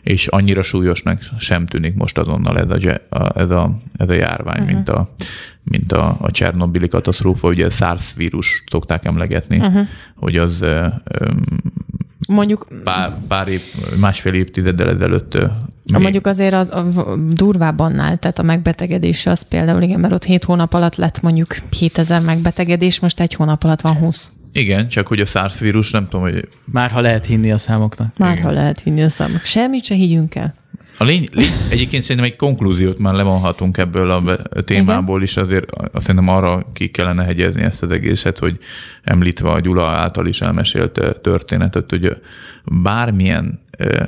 [0.02, 3.00] és annyira súlyosnak sem tűnik most azonnal ez a,
[3.38, 4.74] ez a, ez a járvány, uh-huh.
[4.74, 5.10] mint a,
[5.62, 9.86] mint a, a Csernobili katasztrófa, ugye a SARS vírus szokták emlegetni, uh-huh.
[10.16, 10.86] hogy az ö,
[12.28, 13.62] Mondjuk pár, pár év,
[14.00, 15.38] másfél évtizeddel ezelőtt
[15.92, 20.24] még- Mondjuk azért a, a durvább annál, tehát a megbetegedése az például, igen, mert ott
[20.24, 24.32] 7 hónap alatt lett mondjuk 7000 megbetegedés, most egy hónap alatt van 20.
[24.52, 28.18] Igen, csak hogy a SARS vírus, nem tudom, hogy már ha lehet hinni a számoknak.
[28.18, 29.42] Már ha lehet hinni a számok.
[29.42, 30.54] Semmit se higgyünk el.
[31.00, 34.22] A lény, lény, egyébként szerintem egy konklúziót már levonhatunk ebből a
[34.64, 38.58] témából is, azért azt szerintem arra ki kellene hegyezni ezt az egészet, hogy
[39.02, 42.16] említve a Gyula által is elmesélt eh, történetet, hogy eh,
[42.64, 44.06] bármilyen eh,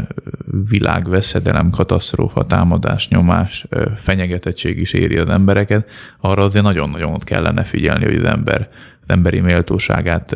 [0.68, 3.66] világveszedelem, katasztrófa, támadás, nyomás,
[3.98, 5.88] fenyegetettség is éri az embereket,
[6.20, 8.68] arra azért nagyon-nagyon ott kellene figyelni, hogy az ember
[9.07, 10.35] emberi méltóságát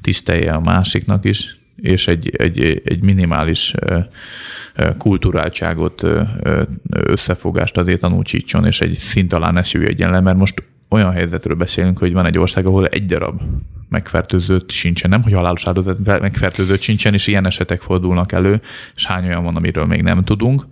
[0.00, 3.74] tisztelje a másiknak is, és egy, egy, egy minimális
[4.98, 6.02] kulturáltságot,
[6.90, 11.98] összefogást azért tanúsítson, és egy szint alá ne süllyedjen le, mert most olyan helyzetről beszélünk,
[11.98, 13.40] hogy van egy ország, ahol egy darab
[13.88, 18.60] megfertőzött sincsen, nem hogy halálos áldozat megfertőzött sincsen, és ilyen esetek fordulnak elő,
[18.94, 20.66] és hány olyan van, amiről még nem tudunk,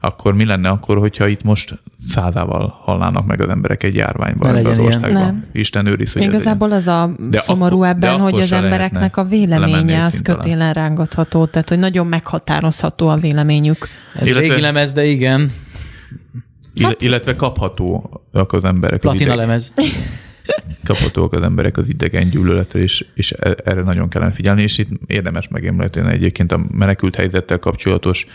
[0.00, 4.58] akkor mi lenne akkor, hogyha itt most százával halnának meg az emberek egy járványban Ne
[4.58, 5.12] ebben az országban?
[5.12, 5.44] Nem.
[5.52, 9.24] Isten őriz, hogy ez Igazából az a De szomorú akkor- ebben, hogy az embereknek a
[9.24, 13.88] véleménye az kötélen rángatható, tehát hogy nagyon meghatározható a véleményük.
[14.14, 15.52] Ez Illetve- régi lemez, de igen,
[16.74, 18.94] Ill- illetve kaphatóak az emberek.
[18.94, 19.72] az platina ideg- lemez.
[20.84, 24.88] kaphatóak az emberek az idegen gyűlöletre, és, és e- erre nagyon kellene figyelni, és itt
[25.06, 28.26] érdemes megemlíteni egyébként a menekült helyzettel kapcsolatos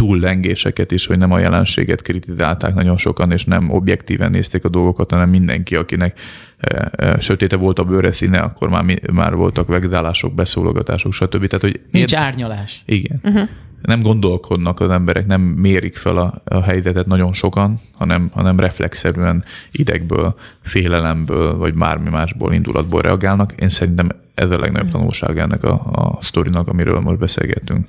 [0.00, 5.10] túllengéseket is, hogy nem a jelenséget kritizálták nagyon sokan, és nem objektíven nézték a dolgokat,
[5.10, 6.20] hanem mindenki, akinek
[6.58, 11.46] e, e, sötéte volt a bőre színe, akkor már, mi, már voltak vegzálások, beszólogatások, stb.
[11.46, 12.82] Tehát, hogy Nincs érde- árnyalás.
[12.86, 13.20] igen.
[13.22, 13.48] Uh-huh.
[13.82, 19.44] Nem gondolkodnak az emberek, nem mérik fel a, a helyzetet nagyon sokan, hanem, hanem reflexzerűen
[19.70, 23.52] idegből, félelemből, vagy bármi másból, indulatból reagálnak.
[23.58, 27.86] Én szerintem ez a legnagyobb tanulság ennek a, a sztorinak, amiről most beszélgettünk.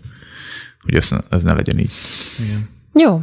[0.83, 1.91] Hogy ez, ez ne legyen így.
[2.93, 3.21] Jó,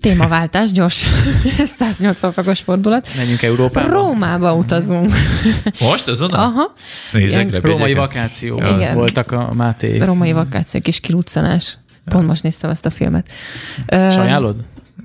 [0.00, 1.06] témaváltás, gyors.
[1.78, 3.08] 180 fokos fordulat.
[3.16, 3.88] Menjünk Európába.
[3.88, 5.10] Rómába utazunk.
[5.80, 6.40] Most azonnal?
[6.40, 6.74] Aha.
[7.12, 8.94] Nézzek le Római vakáció Igen.
[8.94, 9.98] voltak a Máté.
[9.98, 11.78] Római vakáció, kis kiruccanás.
[12.04, 13.28] Pont most néztem ezt a filmet.
[13.86, 14.56] Ajánlod?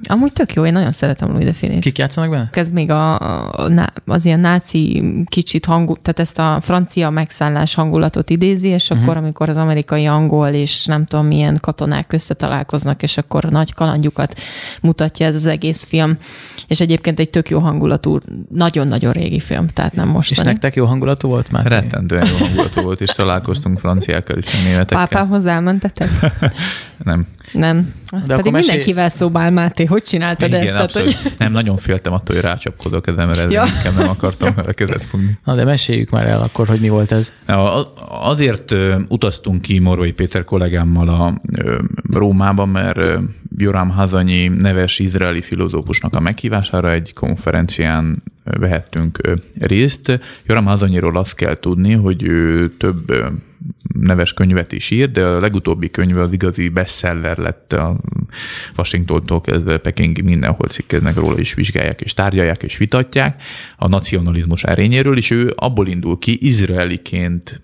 [0.03, 1.79] Amúgy tök jó, én nagyon szeretem Louis de Finét.
[1.81, 2.49] Kik játszanak benne?
[2.53, 8.29] Ez még a, a, az ilyen náci kicsit hangú, tehát ezt a francia megszállás hangulatot
[8.29, 9.01] idézi, és Mhm.
[9.01, 14.39] akkor, amikor az amerikai angol és nem tudom milyen katonák összetalálkoznak, és akkor nagy kalandjukat
[14.81, 16.17] mutatja ez az egész film.
[16.67, 20.47] És egyébként egy tök jó hangulatú, nagyon-nagyon régi film, tehát nem És mostani.
[20.47, 21.65] nektek jó hangulatú volt már?
[21.65, 25.07] Rettentően jó hangulatú volt, és találkoztunk franciákkal is, németekkel.
[25.07, 26.09] Pápához elmentetek?
[27.03, 27.27] Nem.
[27.51, 27.93] Nem.
[28.11, 30.69] akkor Pedig mesélj- mindenkivel szóbál, Máté, hogy csináltad Igen, ezt?
[30.71, 31.13] Tehát, abszolút.
[31.13, 31.31] hogy...
[31.37, 33.49] Nem, nagyon féltem attól, hogy rácsapkodok a kezemre, Ja.
[33.49, 33.63] ja.
[33.77, 35.37] inkább nem akartam vele kezet fogni.
[35.43, 37.33] Na de meséljük már el akkor, hogy mi volt ez.
[37.45, 37.93] Na, a-
[38.29, 38.73] azért
[39.07, 41.41] utaztunk ki Morvai Péter kollégámmal a
[42.13, 42.99] Rómába, mert
[43.57, 49.19] Joram Hazanyi neves izraeli filozófusnak a meghívására egy konferencián vehettünk
[49.59, 50.19] részt.
[50.45, 53.13] Joram Hazanyiról azt kell tudni, hogy ő több
[54.01, 57.97] neves könyvet is írt, de a legutóbbi könyve az igazi bestseller lett a
[58.77, 63.41] Washingtontól kezdve Pekingig mindenhol cikkeznek róla, és vizsgálják, és tárgyalják, és vitatják
[63.77, 67.61] a nacionalizmus erényéről, és ő abból indul ki, izraeliként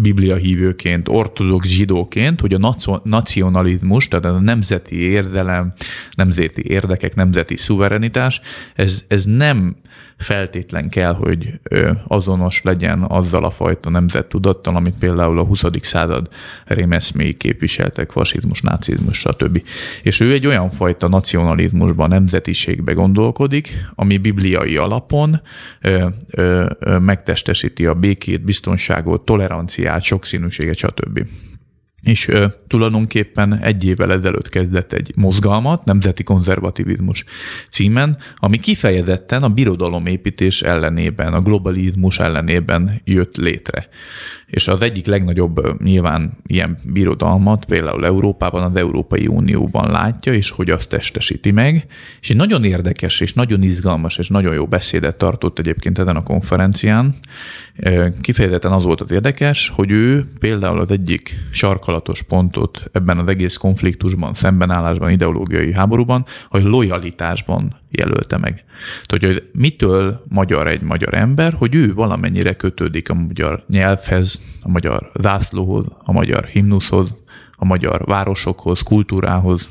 [0.00, 5.72] biblia hívőként, ortodox zsidóként, hogy a nacionalizmus, tehát a nemzeti érdelem,
[6.14, 8.40] nemzeti érdekek, nemzeti szuverenitás,
[8.74, 9.76] ez, ez nem
[10.16, 11.60] feltétlen kell, hogy
[12.08, 15.64] azonos legyen azzal a fajta nemzettudattal, amit például a 20.
[15.80, 16.28] század
[16.64, 19.62] rémeszméi képviseltek, fasizmus, nácizmus, stb.
[20.02, 25.40] És ő egy olyan fajta nacionalizmusban, nemzetiségbe gondolkodik, ami bibliai alapon
[27.00, 31.26] megtestesíti a békét, biztonságot, toleranciát, sokszínűséget, stb
[32.04, 37.24] és ö, tulajdonképpen egy évvel ezelőtt kezdett egy mozgalmat, Nemzeti Konzervativizmus
[37.70, 43.88] címen, ami kifejezetten a birodalomépítés ellenében, a globalizmus ellenében jött létre.
[44.46, 50.70] És az egyik legnagyobb nyilván ilyen birodalmat például Európában, az Európai Unióban látja, és hogy
[50.70, 51.86] azt testesíti meg.
[52.20, 56.22] És egy nagyon érdekes, és nagyon izgalmas, és nagyon jó beszédet tartott egyébként ezen a
[56.22, 57.14] konferencián.
[58.20, 63.56] Kifejezetten az volt az érdekes, hogy ő például az egyik sarkalatos pontot ebben az egész
[63.56, 68.64] konfliktusban, szembenállásban, ideológiai háborúban, hogy lojalitásban jelölte meg.
[69.06, 74.68] Tehát, hogy mitől magyar egy magyar ember, hogy ő valamennyire kötődik a magyar nyelvhez, a
[74.68, 77.14] magyar zászlóhoz, a magyar himnuszhoz,
[77.56, 79.68] a magyar városokhoz, kultúrához,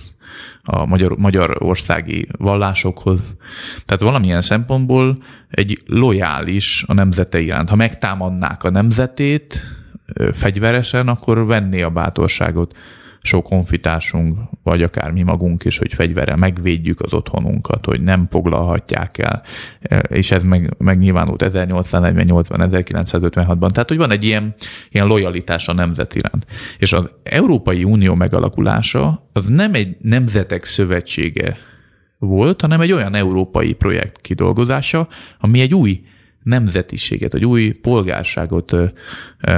[0.63, 3.19] a magyar, magyar országi vallásokhoz.
[3.85, 5.17] Tehát valamilyen szempontból
[5.49, 7.69] egy lojális a nemzete iránt.
[7.69, 9.61] Ha megtámadnák a nemzetét
[10.33, 12.75] fegyveresen, akkor venné a bátorságot
[13.25, 19.17] sok honfitársunk, vagy akár mi magunk is, hogy fegyverrel megvédjük az otthonunkat, hogy nem foglalhatják
[19.17, 19.41] el.
[19.81, 23.71] E, és ez meg, megnyilvánult 1848-ban, 1956-ban.
[23.71, 24.55] Tehát, hogy van egy ilyen,
[24.89, 26.45] ilyen lojalitás a nemzet iránt.
[26.77, 31.57] És az Európai Unió megalakulása az nem egy nemzetek szövetsége
[32.17, 35.07] volt, hanem egy olyan európai projekt kidolgozása,
[35.39, 36.01] ami egy új
[36.43, 38.75] nemzetiséget, egy új polgárságot,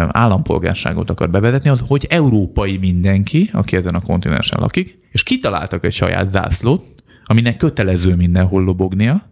[0.07, 5.93] állampolgárságot akar bevezetni, az, hogy európai mindenki, aki ezen a kontinensen lakik, és kitaláltak egy
[5.93, 9.27] saját zászlót, aminek kötelező mindenhol lobognia,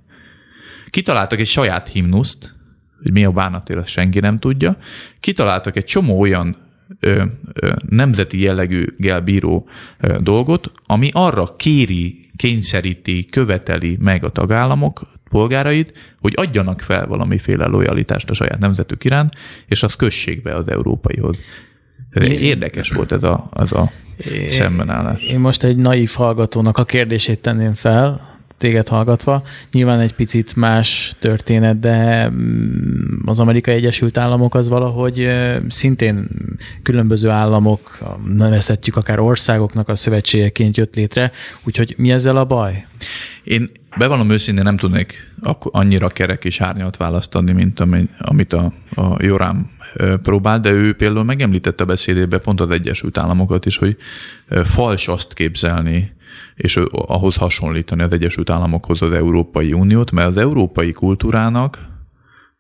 [0.89, 2.56] kitaláltak egy saját himnuszt,
[3.02, 4.78] hogy mi a bánatért, azt senki nem tudja,
[5.20, 6.58] kitaláltak egy csomó olyan
[7.00, 8.86] ö, ö, nemzeti jellegű
[9.24, 9.68] bíró
[10.20, 15.02] dolgot, ami arra kéri, kényszeríti, követeli meg a tagállamok,
[15.34, 19.34] polgárait, hogy adjanak fel valamiféle lojalitást a saját nemzetük iránt,
[19.67, 21.38] és az kössék be az európaihoz.
[22.22, 23.91] Érdekes volt ez a, az a
[24.48, 25.24] szembenállás.
[25.24, 29.43] Én most egy naív hallgatónak a kérdését tenném fel, téged hallgatva.
[29.72, 32.93] Nyilván egy picit más történet, de mm,
[33.26, 35.30] az Amerikai Egyesült Államok az valahogy
[35.67, 36.28] szintén
[36.84, 38.00] különböző államok,
[38.36, 41.32] nevezhetjük akár országoknak a szövetségeként jött létre,
[41.63, 42.86] úgyhogy mi ezzel a baj?
[43.43, 47.79] Én bevallom őszintén nem tudnék annyira kerek és árnyalt választani, mint
[48.19, 49.69] amit a, a Jorám
[50.21, 53.97] próbál, de ő például megemlítette a beszédébe pont az Egyesült Államokat is, hogy
[54.65, 56.12] fals azt képzelni,
[56.56, 61.91] és ahhoz hasonlítani az Egyesült Államokhoz az Európai Uniót, mert az európai kultúrának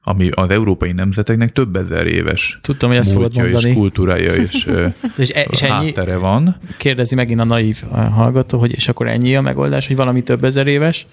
[0.03, 3.67] ami az európai nemzeteknek több ezer éves Tudtam, hogy ezt fogod mondani.
[3.69, 4.69] és kultúrája és,
[5.15, 6.57] és, e, és ennyi, háttere van.
[6.77, 10.67] Kérdezi megint a naív hallgató, hogy és akkor ennyi a megoldás, hogy valami több ezer
[10.67, 11.07] éves.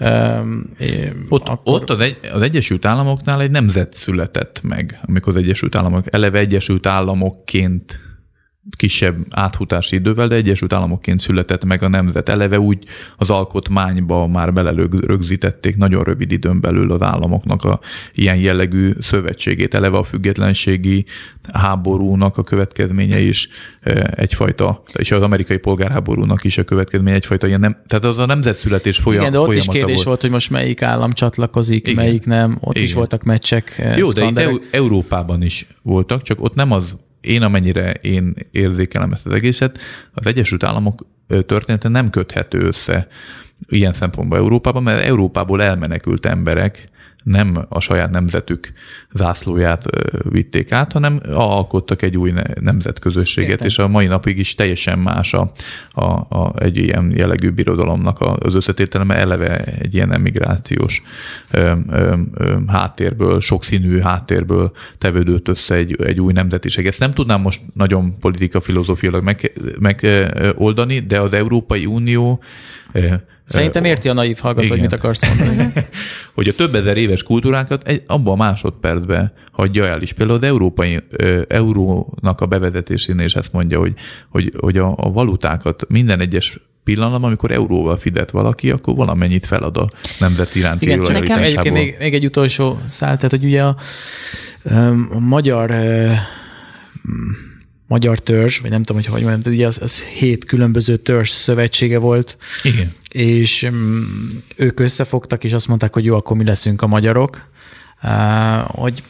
[0.00, 0.70] Um,
[1.28, 1.80] ott akkor...
[1.80, 6.38] ott az, egy, az Egyesült Államoknál egy nemzet született meg, amikor az Egyesült Államok eleve
[6.38, 8.00] Egyesült Államokként
[8.76, 12.28] kisebb áthutási idővel, de Egyesült Államokként született meg a nemzet.
[12.28, 12.84] Eleve úgy
[13.16, 17.80] az alkotmányba már belerögzítették nagyon rövid időn belül az államoknak a
[18.14, 19.74] ilyen jellegű szövetségét.
[19.74, 21.04] Eleve a függetlenségi
[21.52, 23.48] háborúnak a következménye is
[24.14, 28.98] egyfajta, és az amerikai polgárháborúnak is a következménye egyfajta ilyen nem, tehát az a nemzetszületés
[28.98, 30.06] folyam, Igen, de ott is kérdés volt.
[30.06, 32.04] volt, hogy most melyik állam csatlakozik, Igen.
[32.04, 32.86] melyik nem, ott Igen.
[32.86, 33.92] is voltak meccsek.
[33.96, 39.26] Jó, de itt Európában is voltak, csak ott nem az én amennyire én érzékelem ezt
[39.26, 39.78] az egészet,
[40.12, 41.06] az Egyesült Államok
[41.46, 43.06] története nem köthető össze
[43.68, 46.90] ilyen szempontból Európában, mert Európából elmenekült emberek
[47.22, 48.72] nem a saját nemzetük
[49.12, 49.84] zászlóját
[50.22, 53.66] vitték át, hanem alkottak egy új nemzetközösséget, Értem.
[53.66, 55.50] és a mai napig is teljesen más a,
[55.90, 61.02] a, a, egy ilyen jellegű birodalomnak az összetételeme, eleve egy ilyen emigrációs
[61.50, 66.86] ö, ö, ö, háttérből, sokszínű háttérből tevődött össze egy, egy új nemzetiség.
[66.86, 69.22] Ezt nem tudnám most nagyon politika filozófiailag
[69.78, 72.42] megoldani, meg, de az Európai Unió
[73.46, 75.72] Szerintem érti a naív hallgató, hogy mit akarsz mondani.
[76.34, 80.12] hogy a több ezer éves kultúrákat egy, abban a másodpercben hagyja el is.
[80.12, 83.94] Például az európai ö, eurónak a bevezetésénél is ezt mondja, hogy,
[84.28, 89.76] hogy, hogy a, a valutákat minden egyes pillanatban, amikor euróval fizet valaki, akkor valamennyit felad
[89.76, 93.62] a nemzet iránti Igen, csak nekem egyébként még, még egy utolsó szállt, tehát hogy ugye
[93.62, 93.76] a,
[95.10, 95.70] a magyar
[97.86, 101.98] magyar törzs, vagy nem tudom, hogy hogy mondjam, ugye az, az hét különböző törzs szövetsége
[101.98, 102.36] volt.
[102.62, 102.92] Igen.
[103.12, 107.50] És um, ők összefogtak, és azt mondták, hogy jó, akkor mi leszünk a magyarok.
[108.66, 109.02] Hogy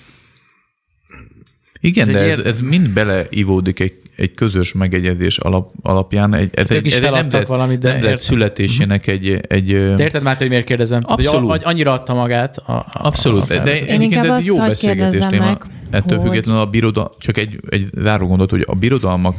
[1.80, 6.34] igen, ez de ez, ez mind beleivódik egy, egy közös megegyezés alap, alapján.
[6.34, 9.66] Egy, ez egy, is ez egy nemzet, valamit, de nemzet születésének egy, egy...
[9.66, 11.00] De érted már, hogy miért kérdezem?
[11.04, 11.50] Abszolút.
[11.50, 12.56] Hogy annyira adta magát.
[12.58, 13.50] A, a, Abszolút.
[13.50, 15.44] A de Én inkább azt, jó hogy kérdezzem téma.
[15.44, 15.62] meg.
[15.92, 16.26] Ettől hogy...
[16.26, 19.36] függetlenül a birodalom, csak egy, egy záró gondot, hogy a birodalmak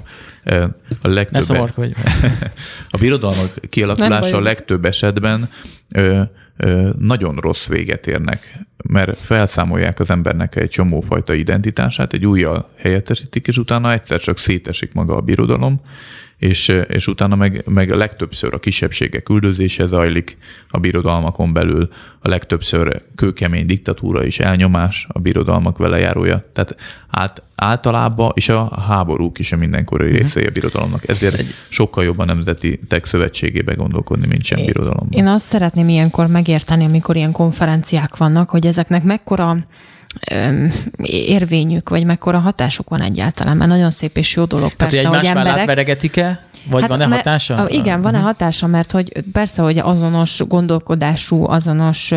[1.02, 1.58] a legtöbb...
[1.58, 1.94] Ne hogy
[2.90, 5.50] a birodalmak kialakulása a legtöbb esetben
[5.96, 6.22] ö,
[6.58, 13.48] ö, nagyon rossz véget érnek, mert felszámolják az embernek egy csomófajta identitását, egy újjal helyettesítik,
[13.48, 15.82] és utána egyszer csak szétesik maga a birodalom,
[16.44, 20.38] és, és utána meg, meg a legtöbbször a kisebbségek üldözése zajlik
[20.70, 26.50] a birodalmakon belül, a legtöbbször kőkemény diktatúra és elnyomás a birodalmak vele járója.
[26.54, 26.76] Tehát
[27.10, 30.20] át, általában, és a háborúk is a mindenkori uh-huh.
[30.20, 31.10] részei a birodalomnak.
[31.10, 35.12] Ezért egy sokkal jobban nemzeti tech szövetségébe gondolkodni, mint sem birodalomban.
[35.12, 39.58] Én azt szeretném ilyenkor megérteni, amikor ilyen konferenciák vannak, hogy ezeknek mekkora
[41.04, 45.26] érvényük, vagy mekkora hatásuk van egyáltalán, mert nagyon szép és jó dolog persze, Tehát, hogy
[45.26, 45.66] emberek...
[45.66, 46.52] veregetik-e?
[46.70, 47.56] Vagy hát, van-e hatása?
[47.56, 48.32] Mert, igen, van-e uh-huh.
[48.32, 52.12] hatása, mert hogy persze, hogy azonos gondolkodású, azonos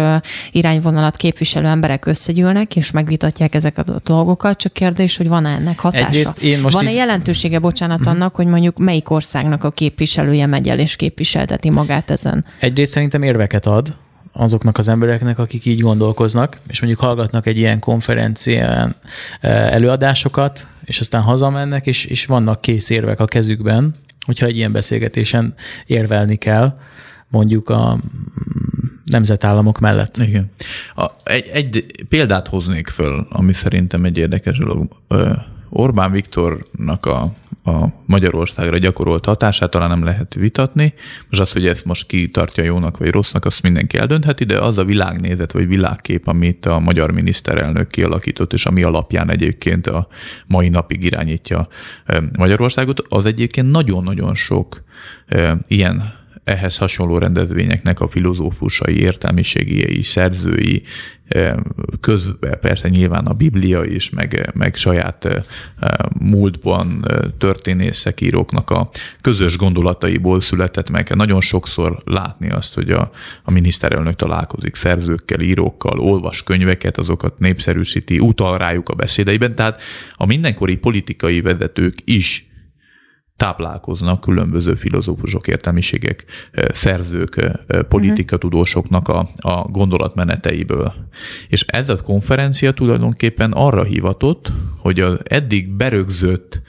[0.51, 6.07] irányvonalat képviselő emberek összegyűlnek, és megvitatják ezeket a dolgokat, csak kérdés, hogy van-e ennek hatása?
[6.07, 6.97] Egyrészt én most van-e így...
[6.97, 8.15] jelentősége, bocsánat, uh-huh.
[8.15, 12.45] annak, hogy mondjuk melyik országnak a képviselője megy el és képviselteti magát ezen?
[12.61, 13.95] Egyrészt szerintem érveket ad,
[14.37, 18.97] azoknak az embereknek, akik így gondolkoznak, és mondjuk hallgatnak egy ilyen konferencián
[19.41, 23.95] előadásokat, és aztán hazamennek, és, és vannak kész érvek a kezükben,
[24.27, 25.55] hogyha egy ilyen beszélgetésen
[25.87, 26.79] érvelni kell,
[27.29, 27.99] mondjuk a
[29.05, 30.17] nemzetállamok mellett.
[30.17, 30.51] Igen.
[30.95, 34.89] A, egy, egy példát hoznék föl, ami szerintem egy érdekes dolog.
[35.69, 37.33] Orbán Viktornak a
[37.67, 40.95] a Magyarországra gyakorolt hatását talán nem lehet vitatni.
[41.29, 44.79] Most az, hogy ezt most ki tartja jónak vagy rossznak, azt mindenki eldöntheti, de az
[44.79, 50.09] a világnézet vagy világkép, amit a magyar miniszterelnök kialakított, és ami alapján egyébként a
[50.47, 51.69] mai napig irányítja
[52.39, 54.83] Magyarországot, az egyébként nagyon-nagyon sok
[55.67, 56.15] ilyen
[56.47, 60.83] ehhez hasonló rendezvényeknek a filozófusai, értelmiségiei, szerzői,
[61.29, 61.55] eh,
[62.01, 65.43] közben persze nyilván a Biblia is, meg, meg saját eh,
[66.19, 71.15] múltban eh, történészek, íróknak a közös gondolataiból született meg.
[71.15, 73.11] Nagyon sokszor látni azt, hogy a,
[73.43, 79.81] a miniszterelnök találkozik szerzőkkel, írókkal, olvas könyveket, azokat népszerűsíti, utal rájuk a beszédeiben, tehát
[80.15, 82.47] a mindenkori politikai vezetők is
[83.37, 86.25] táplálkoznak különböző filozófusok, értelmiségek,
[86.73, 87.51] szerzők,
[87.89, 90.95] politikatudósoknak a, a gondolatmeneteiből.
[91.49, 96.63] És ez a konferencia tulajdonképpen arra hivatott, hogy az eddig berögzött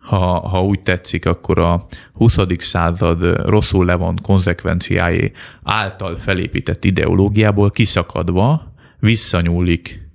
[0.00, 2.36] ha, ha úgy tetszik, akkor a 20.
[2.58, 10.09] század rosszul levont konzekvenciái által felépített ideológiából kiszakadva visszanyúlik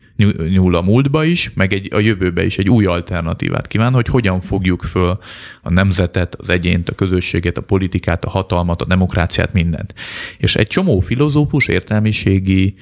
[0.50, 4.42] nyúl a múltba is, meg egy, a jövőbe is egy új alternatívát kíván, hogy hogyan
[4.42, 5.20] fogjuk föl
[5.62, 9.94] a nemzetet, az egyént, a közösséget, a politikát, a hatalmat, a demokráciát, mindent.
[10.38, 12.76] És egy csomó filozófus, értelmiségi,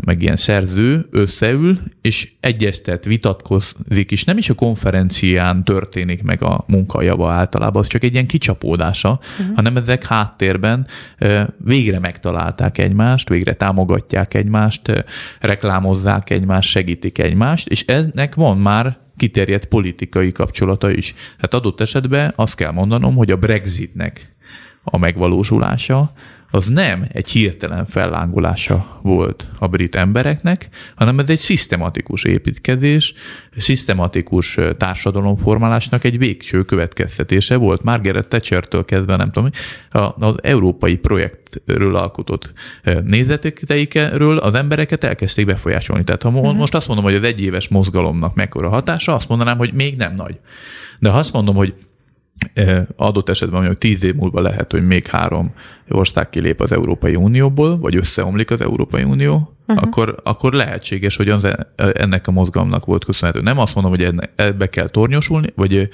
[0.00, 6.64] meg ilyen szerző összeül, és egyeztet, vitatkozik, és nem is a konferencián történik meg a
[6.66, 9.54] munkajava általában, az csak egy ilyen kicsapódása, uh-huh.
[9.54, 10.86] hanem ezek háttérben
[11.56, 15.04] végre megtalálták egymást, végre támogatják egymást,
[15.40, 21.14] reklámozzák hozzák egymást, segítik egymást, és eznek van már kiterjedt politikai kapcsolata is.
[21.38, 24.28] Hát adott esetben azt kell mondanom, hogy a Brexitnek
[24.82, 26.12] a megvalósulása
[26.50, 33.14] az nem egy hirtelen fellángolása volt a brit embereknek, hanem ez egy szisztematikus építkezés,
[33.56, 37.82] szisztematikus társadalomformálásnak egy végső következtetése volt.
[37.82, 39.50] Margaret Thatcher-től kezdve, nem tudom,
[40.18, 42.52] az európai projektről alkotott
[43.04, 46.04] nézeteikről az embereket elkezdték befolyásolni.
[46.04, 46.56] Tehát ha uh-huh.
[46.56, 50.38] most azt mondom, hogy az egyéves mozgalomnak mekkora hatása, azt mondanám, hogy még nem nagy.
[50.98, 51.74] De ha azt mondom, hogy
[52.96, 55.52] adott esetben mondjuk tíz év múlva lehet, hogy még három
[55.88, 59.86] ország kilép az Európai Unióból, vagy összeomlik az Európai Unió, uh-huh.
[59.86, 63.40] akkor, akkor lehetséges, hogy az, ennek a mozgalomnak volt köszönhető.
[63.40, 65.88] Nem azt mondom, hogy enne, ebbe kell tornyosulni, vagy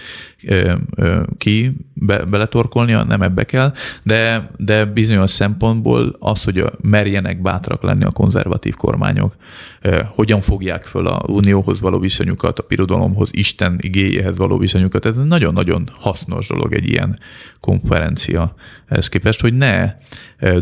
[0.44, 7.42] ö, ö, ki be, beletorkolnia, nem ebbe kell, de, de bizonyos szempontból az, hogy merjenek
[7.42, 9.37] bátrak lenni a konzervatív kormányok,
[9.81, 15.16] ö, hogyan fogják föl a unióhoz való viszonyukat, a birodalomhoz, Isten igéjéhez való viszonyukat, ez
[15.16, 17.18] nagyon-nagyon hasznos dolog egy ilyen
[17.60, 18.54] konferencia
[18.94, 19.94] ehhez képest, hogy ne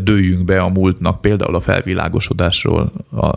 [0.03, 3.35] dőljünk be a múltnak, például a felvilágosodásról a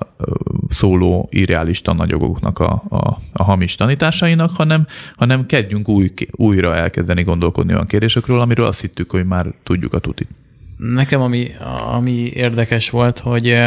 [0.69, 7.73] szóló irrealista nagyogoknak a, a, a hamis tanításainak, hanem, hanem kezdjünk új, újra elkezdeni gondolkodni
[7.73, 10.29] olyan kérdésekről, amiről azt hittük, hogy már tudjuk a tutit.
[10.77, 11.51] Nekem ami,
[11.93, 13.57] ami érdekes volt, hogy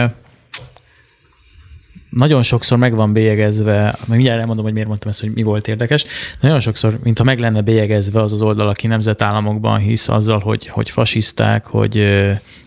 [2.10, 5.68] nagyon sokszor meg van bélyegezve, meg mindjárt elmondom, hogy miért mondtam ezt, hogy mi volt
[5.68, 6.04] érdekes,
[6.40, 10.90] nagyon sokszor, mintha meg lenne bélyegezve az az oldal, aki nemzetállamokban hisz azzal, hogy, hogy
[10.90, 12.04] fasiszták, hogy,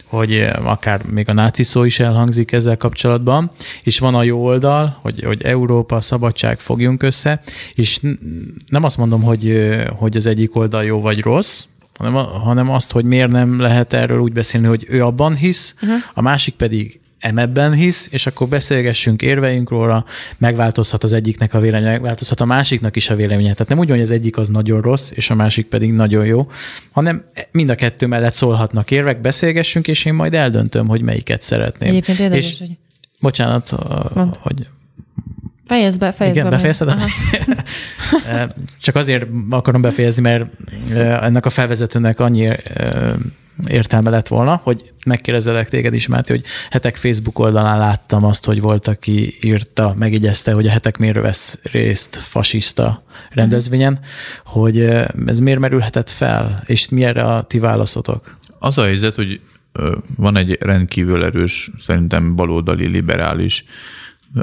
[0.05, 3.51] hogy akár még a náci szó is elhangzik ezzel kapcsolatban,
[3.83, 7.39] és van a jó oldal, hogy, hogy Európa, szabadság, fogjunk össze,
[7.73, 7.99] és
[8.67, 11.65] nem azt mondom, hogy, hogy az egyik oldal jó vagy rossz,
[11.97, 15.99] hanem, hanem azt, hogy miért nem lehet erről úgy beszélni, hogy ő abban hisz, uh-huh.
[16.13, 20.05] a másik pedig emebben hisz, és akkor beszélgessünk, érveljünk róla,
[20.37, 23.53] megváltozhat az egyiknek a véleménye, megváltozhat a másiknak is a véleménye.
[23.53, 26.51] Tehát nem úgy, hogy az egyik az nagyon rossz, és a másik pedig nagyon jó,
[26.91, 31.89] hanem mind a kettő mellett szólhatnak érvek, beszélgessünk, és én majd eldöntöm, hogy melyiket szeretném.
[31.89, 32.77] Egyébként érdekes, és, hogy...
[33.19, 33.75] Bocsánat,
[34.13, 34.35] Mond.
[34.35, 34.67] hogy
[35.65, 36.55] Fejezd be, fejezd Igen, be.
[36.55, 36.93] befejezted?
[38.81, 40.45] Csak azért akarom befejezni, mert
[41.21, 42.49] ennek a felvezetőnek annyi
[43.67, 48.61] értelme lett volna, hogy megkérdezelek téged is, Máté, hogy hetek Facebook oldalán láttam azt, hogy
[48.61, 53.99] volt, aki írta, megigyezte, hogy a hetek miért vesz részt fasiszta rendezvényen,
[54.45, 54.79] hogy
[55.25, 58.37] ez miért merülhetett fel, és mi erre a ti válaszotok?
[58.59, 59.39] Az a helyzet, hogy
[60.15, 63.65] van egy rendkívül erős, szerintem baloldali, liberális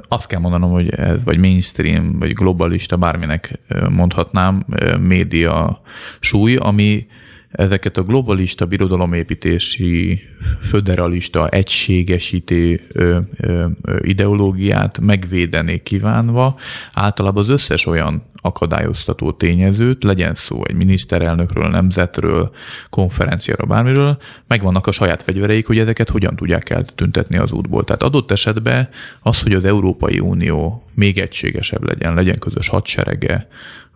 [0.08, 3.58] azt kell mondanom, hogy ez vagy mainstream, vagy globalista, bárminek
[3.88, 4.64] mondhatnám,
[5.00, 5.80] média
[6.20, 7.06] súly, ami
[7.50, 10.20] ezeket a globalista birodalomépítési,
[10.68, 12.80] föderalista, egységesítő
[14.00, 16.58] ideológiát megvédeni kívánva,
[16.92, 22.50] általában az összes olyan akadályoztató tényezőt, legyen szó egy miniszterelnökről, nemzetről,
[22.90, 27.84] konferenciára, bármiről, megvannak a saját fegyvereik, hogy ezeket hogyan tudják eltüntetni az útból.
[27.84, 28.88] Tehát adott esetben
[29.20, 33.48] az, hogy az Európai Unió még egységesebb legyen, legyen közös hadserege,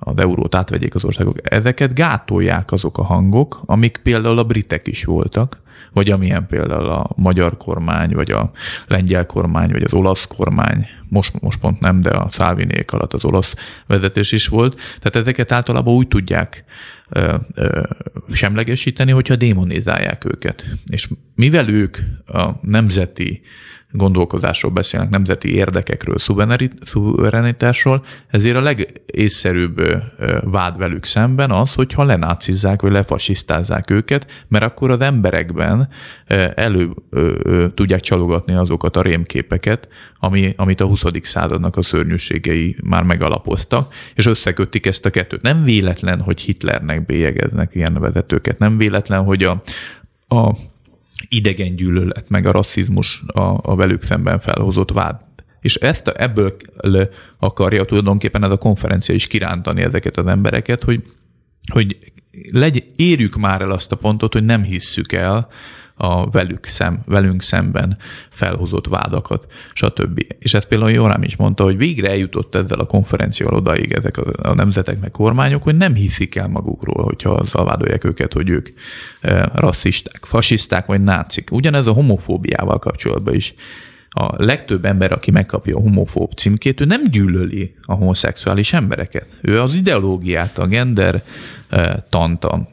[0.04, 5.04] az eurót átvegyék az országok, ezeket gátolják azok a hangok, amik például a britek is
[5.04, 5.60] voltak,
[5.92, 8.50] vagy amilyen például a magyar kormány, vagy a
[8.86, 13.24] lengyel kormány, vagy az olasz kormány, most, most pont nem, de a Szálvinék alatt az
[13.24, 13.54] olasz
[13.86, 14.74] vezetés is volt.
[14.74, 16.64] Tehát ezeket általában úgy tudják
[17.08, 17.82] ö, ö,
[18.32, 20.64] semlegesíteni, hogyha démonizálják őket.
[20.86, 21.96] És mivel ők
[22.26, 23.42] a nemzeti
[23.92, 26.16] gondolkozásról beszélnek, nemzeti érdekekről,
[26.80, 30.02] szuverenitásról, ezért a legészszerűbb
[30.42, 35.88] vád velük szemben az, hogyha lenácizzák, vagy lefasisztázzák őket, mert akkor az emberekben
[36.54, 36.90] elő
[37.74, 39.88] tudják csalogatni azokat a rémképeket,
[40.18, 41.02] ami, amit a 20.
[41.22, 45.42] századnak a szörnyűségei már megalapoztak, és összekötik ezt a kettőt.
[45.42, 49.62] Nem véletlen, hogy Hitlernek bélyegeznek ilyen vezetőket, nem véletlen, hogy a,
[50.28, 50.54] a
[51.28, 55.20] idegen gyűlölet, meg a rasszizmus a, a velük szemben felhozott vád.
[55.60, 56.56] És ezt ebből
[57.38, 61.02] akarja tulajdonképpen ez a konferencia is kirántani ezeket az embereket, hogy,
[61.72, 61.98] hogy
[62.50, 65.48] legy, érjük már el azt a pontot, hogy nem hisszük el,
[66.02, 67.96] a velük szem, velünk szemben
[68.28, 70.26] felhozott vádakat, stb.
[70.38, 74.50] És ezt például Jorám is mondta, hogy végre eljutott ezzel a konferenciával odaig ezek a,
[74.50, 78.68] a nemzetek meg kormányok, hogy nem hiszik el magukról, hogyha azzal vádolják őket, hogy ők
[79.20, 81.48] e, rasszisták, fasiszták vagy nácik.
[81.50, 83.54] Ugyanez a homofóbiával kapcsolatban is
[84.14, 89.26] a legtöbb ember, aki megkapja a homofób címkét, ő nem gyűlöli a homoszexuális embereket.
[89.40, 91.22] Ő az ideológiát, a gender
[92.08, 92.68] tanta,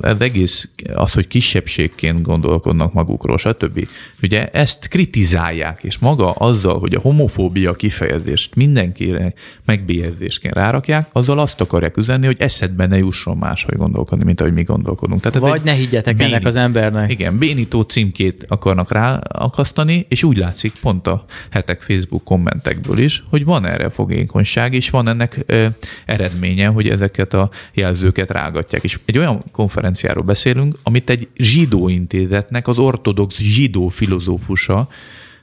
[0.00, 3.88] az egész, az, hogy kisebbségként gondolkodnak magukról, stb.
[4.22, 9.34] Ugye ezt kritizálják, és maga azzal, hogy a homofóbia kifejezést mindenkire
[9.64, 14.62] megbélyezésként rárakják, azzal azt akarják üzenni, hogy eszedbe ne jusson máshogy gondolkodni, mint ahogy mi
[14.62, 15.20] gondolkodunk.
[15.20, 17.10] Tehát Vagy ne higgyetek béni, ennek az embernek.
[17.10, 23.44] Igen, bénító címkét akarnak ráakasztani, és úgy látszik pont a hetek Facebook kommentekből is, hogy
[23.44, 25.66] van erre fogékonyság, és van ennek ö,
[26.06, 28.84] eredménye, hogy ezeket a jelzőket rágatják.
[28.84, 34.88] És egy olyan konferenciáról beszélünk, amit egy zsidó intézetnek az ortodox zsidó filozófusa,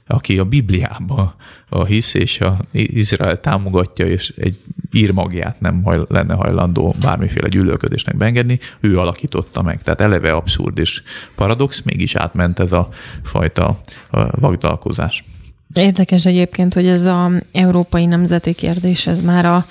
[0.07, 1.33] aki a Bibliában
[1.69, 4.57] a hisz és a Izrael támogatja, és egy
[4.91, 9.81] írmagját nem haj, lenne hajlandó bármiféle gyűlölködésnek beengedni, ő alakította meg.
[9.83, 11.01] Tehát eleve abszurd és
[11.35, 12.89] paradox, mégis átment ez a
[13.23, 13.79] fajta
[14.31, 15.23] vagdalkozás.
[15.73, 19.65] Érdekes egyébként, hogy ez a európai nemzeti kérdés, ez már a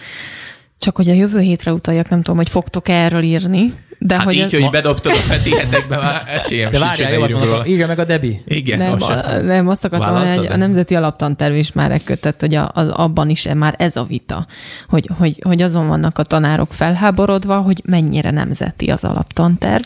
[0.85, 4.35] csak hogy a jövő hétre utaljak, nem tudom, hogy fogtok erről írni, de hát hogy
[4.35, 4.53] így, az...
[4.53, 8.43] hogy bedobtad a heti hetekben, már esélyem De várjál, jó, írja meg a Debi.
[8.47, 8.79] Igen.
[8.79, 13.03] Nem, a, nem azt akartam, hogy a Nemzeti Alaptanterv is már megkötött, hogy a, a,
[13.03, 14.47] abban is már ez a vita,
[14.89, 19.85] hogy, hogy, hogy azon vannak a tanárok felháborodva, hogy mennyire nemzeti az alaptanterv,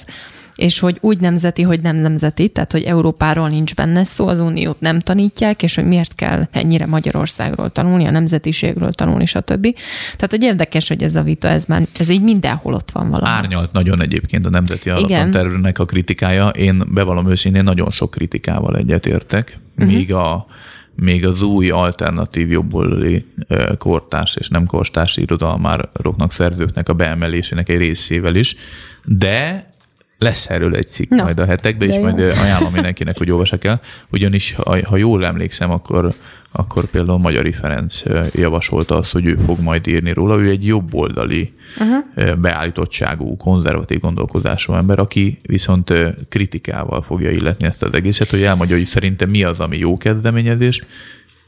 [0.58, 4.80] és hogy úgy nemzeti, hogy nem nemzeti, tehát hogy Európáról nincs benne szó, az uniót
[4.80, 9.62] nem tanítják, és hogy miért kell ennyire Magyarországról tanulni, a nemzetiségről tanulni, stb.
[10.02, 13.28] Tehát, hogy érdekes, hogy ez a vita, ez már ez így mindenhol ott van valami.
[13.28, 16.48] Árnyalt nagyon egyébként a nemzeti alaptantervnek a kritikája.
[16.48, 19.94] Én bevallom őszintén nagyon sok kritikával egyetértek, uh-huh.
[19.94, 20.46] míg a
[20.94, 23.26] még az új alternatív jobboldali
[23.78, 28.56] kortárs és nem kortárs irodalmároknak, szerzőknek a beemelésének egy részével is,
[29.04, 29.68] de
[30.18, 32.02] lesz erről egy cikk Na, majd a hetekben, és jó.
[32.02, 33.80] majd ajánlom mindenkinek, hogy olvassak el.
[34.10, 36.14] Ugyanis, ha, ha jól emlékszem, akkor,
[36.52, 38.02] akkor például Magyari Ferenc
[38.32, 40.38] javasolta azt, hogy ő fog majd írni róla.
[40.38, 42.36] Ő egy jobboldali uh-huh.
[42.36, 45.92] beállítottságú, konzervatív gondolkozású ember, aki viszont
[46.28, 50.82] kritikával fogja illetni ezt az egészet, hogy elmondja, hogy szerintem mi az, ami jó kezdeményezés,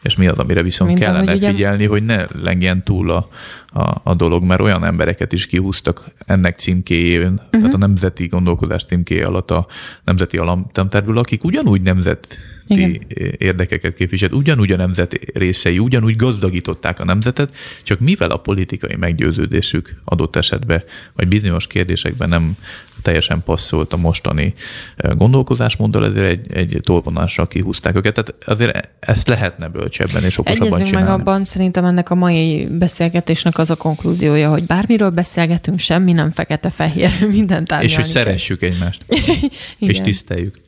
[0.02, 1.88] és mi az, amire viszont Mint kellene ahogy figyelni, ugye...
[1.88, 3.28] hogy ne lengjen túl a,
[3.66, 7.50] a, a dolog, mert olyan embereket is kihúztak ennek címkéjén, uh-huh.
[7.50, 9.66] tehát a nemzeti gondolkodás címkéje alatt a
[10.04, 13.00] nemzeti alamtervből, akik ugyanúgy nemzet Igen.
[13.38, 19.94] érdekeket képviselt, ugyanúgy a nemzet részei, ugyanúgy gazdagították a nemzetet, csak mivel a politikai meggyőződésük
[20.04, 20.82] adott esetben,
[21.14, 22.56] vagy bizonyos kérdésekben nem
[23.02, 24.54] teljesen passzolt a mostani
[24.96, 28.14] gondolkozásmóddal, ezért egy, egy tolvonással kihúzták őket.
[28.14, 31.08] Tehát azért ezt lehetne bölcsebben és okosabban Egyezünk csinálni.
[31.08, 36.30] meg abban, szerintem ennek a mai beszélgetésnek az a konklúziója, hogy bármiről beszélgetünk, semmi nem
[36.30, 39.04] fekete-fehér, minden És hogy szeressük egymást.
[39.78, 40.60] és tiszteljük.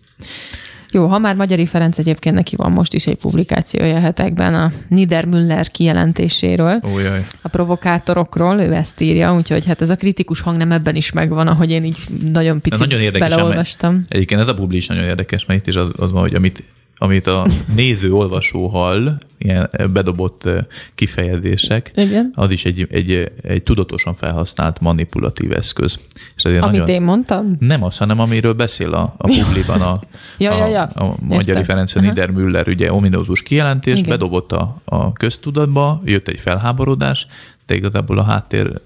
[0.93, 5.71] Jó, ha már Magyari Ferenc egyébként neki van most is egy publikációja hetekben a Niedermüller
[5.71, 7.27] kijelentéséről, Ójaj.
[7.43, 11.49] a provokátorokról, ő ezt írja, úgyhogy hát ez a kritikus hang nem ebben is megvan,
[11.49, 11.99] ahogy én így
[12.33, 14.05] nagyon picit nagyon érdekes, beleolvastam.
[14.09, 16.63] Egyébként ez a publi is nagyon érdekes, mert itt is az, az van, hogy amit
[17.03, 20.49] amit a néző, olvasó hall, ilyen bedobott
[20.95, 22.33] kifejezések, Igen.
[22.35, 25.99] az is egy, egy, egy tudatosan felhasznált manipulatív eszköz.
[26.37, 27.57] És Amit nagyon, én mondtam?
[27.59, 30.01] Nem az, hanem amiről beszél a, a publiban a,
[30.39, 30.83] ja, a, ja, ja.
[30.83, 34.11] a Magyari Ferenc Niedermüller, ugye ominózus kijelentést, Igen.
[34.11, 37.27] bedobott a, a köztudatba, jött egy felháborodás,
[37.67, 38.81] de igazából a háttér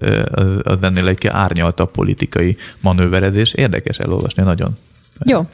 [0.63, 3.53] az ennél egy árnyaltabb politikai manőveredés.
[3.53, 4.77] Érdekes elolvasni, nagyon.
[5.25, 5.45] Jó,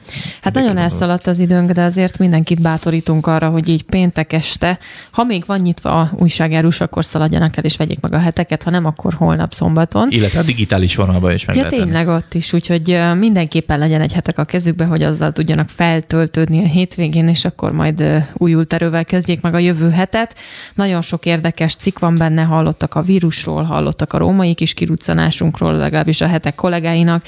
[0.41, 4.79] hát nagyon elszaladt az időnk, de azért mindenkit bátorítunk arra, hogy így péntek este,
[5.11, 8.69] ha még van nyitva a újságárus, akkor szaladjanak el és vegyék meg a heteket, ha
[8.69, 10.11] nem, akkor holnap szombaton.
[10.11, 14.37] Illetve a digitális vonalban is meg Ja, tényleg ott is, úgyhogy mindenképpen legyen egy hetek
[14.37, 19.53] a kezükbe, hogy azzal tudjanak feltöltődni a hétvégén, és akkor majd újult erővel kezdjék meg
[19.53, 20.39] a jövő hetet.
[20.75, 26.21] Nagyon sok érdekes cikk van benne, hallottak a vírusról, hallottak a római kis kiruccanásunkról, legalábbis
[26.21, 27.23] a hetek kollégáinak.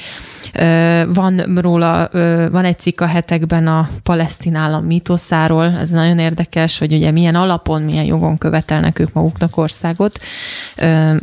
[1.07, 2.09] Van róla
[2.51, 7.35] van egy cikk a hetekben a palesztin állam mítoszáról, ez nagyon érdekes, hogy ugye milyen
[7.35, 10.19] alapon, milyen jogon követelnek ők maguknak országot.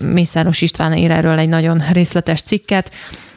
[0.01, 2.91] Mészáros István ír erről egy nagyon részletes cikket.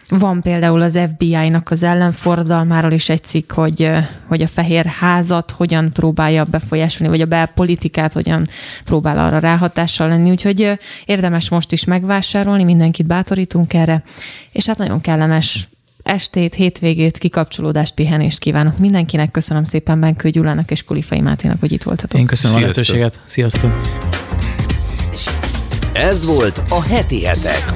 [0.10, 3.92] Van például az FBI-nak az ellenfordalmáról is egy cikk, hogy,
[4.28, 8.46] hogy a fehér házat hogyan próbálja befolyásolni, vagy a belpolitikát hogyan
[8.84, 10.30] próbál arra ráhatással lenni.
[10.30, 14.04] Úgyhogy érdemes most is megvásárolni, mindenkit bátorítunk erre,
[14.52, 15.68] és hát nagyon kellemes
[16.06, 19.32] estét, hétvégét, kikapcsolódást, pihenést kívánok mindenkinek.
[19.32, 22.20] Köszönöm szépen Benkő Gyulának és Kulifai Máténak, hogy itt voltatok.
[22.20, 22.86] Én köszönöm Sziasztok.
[22.86, 23.20] a lehetőséget.
[23.24, 23.82] Sziasztok!
[25.94, 27.74] Ez volt a Heti Hetek.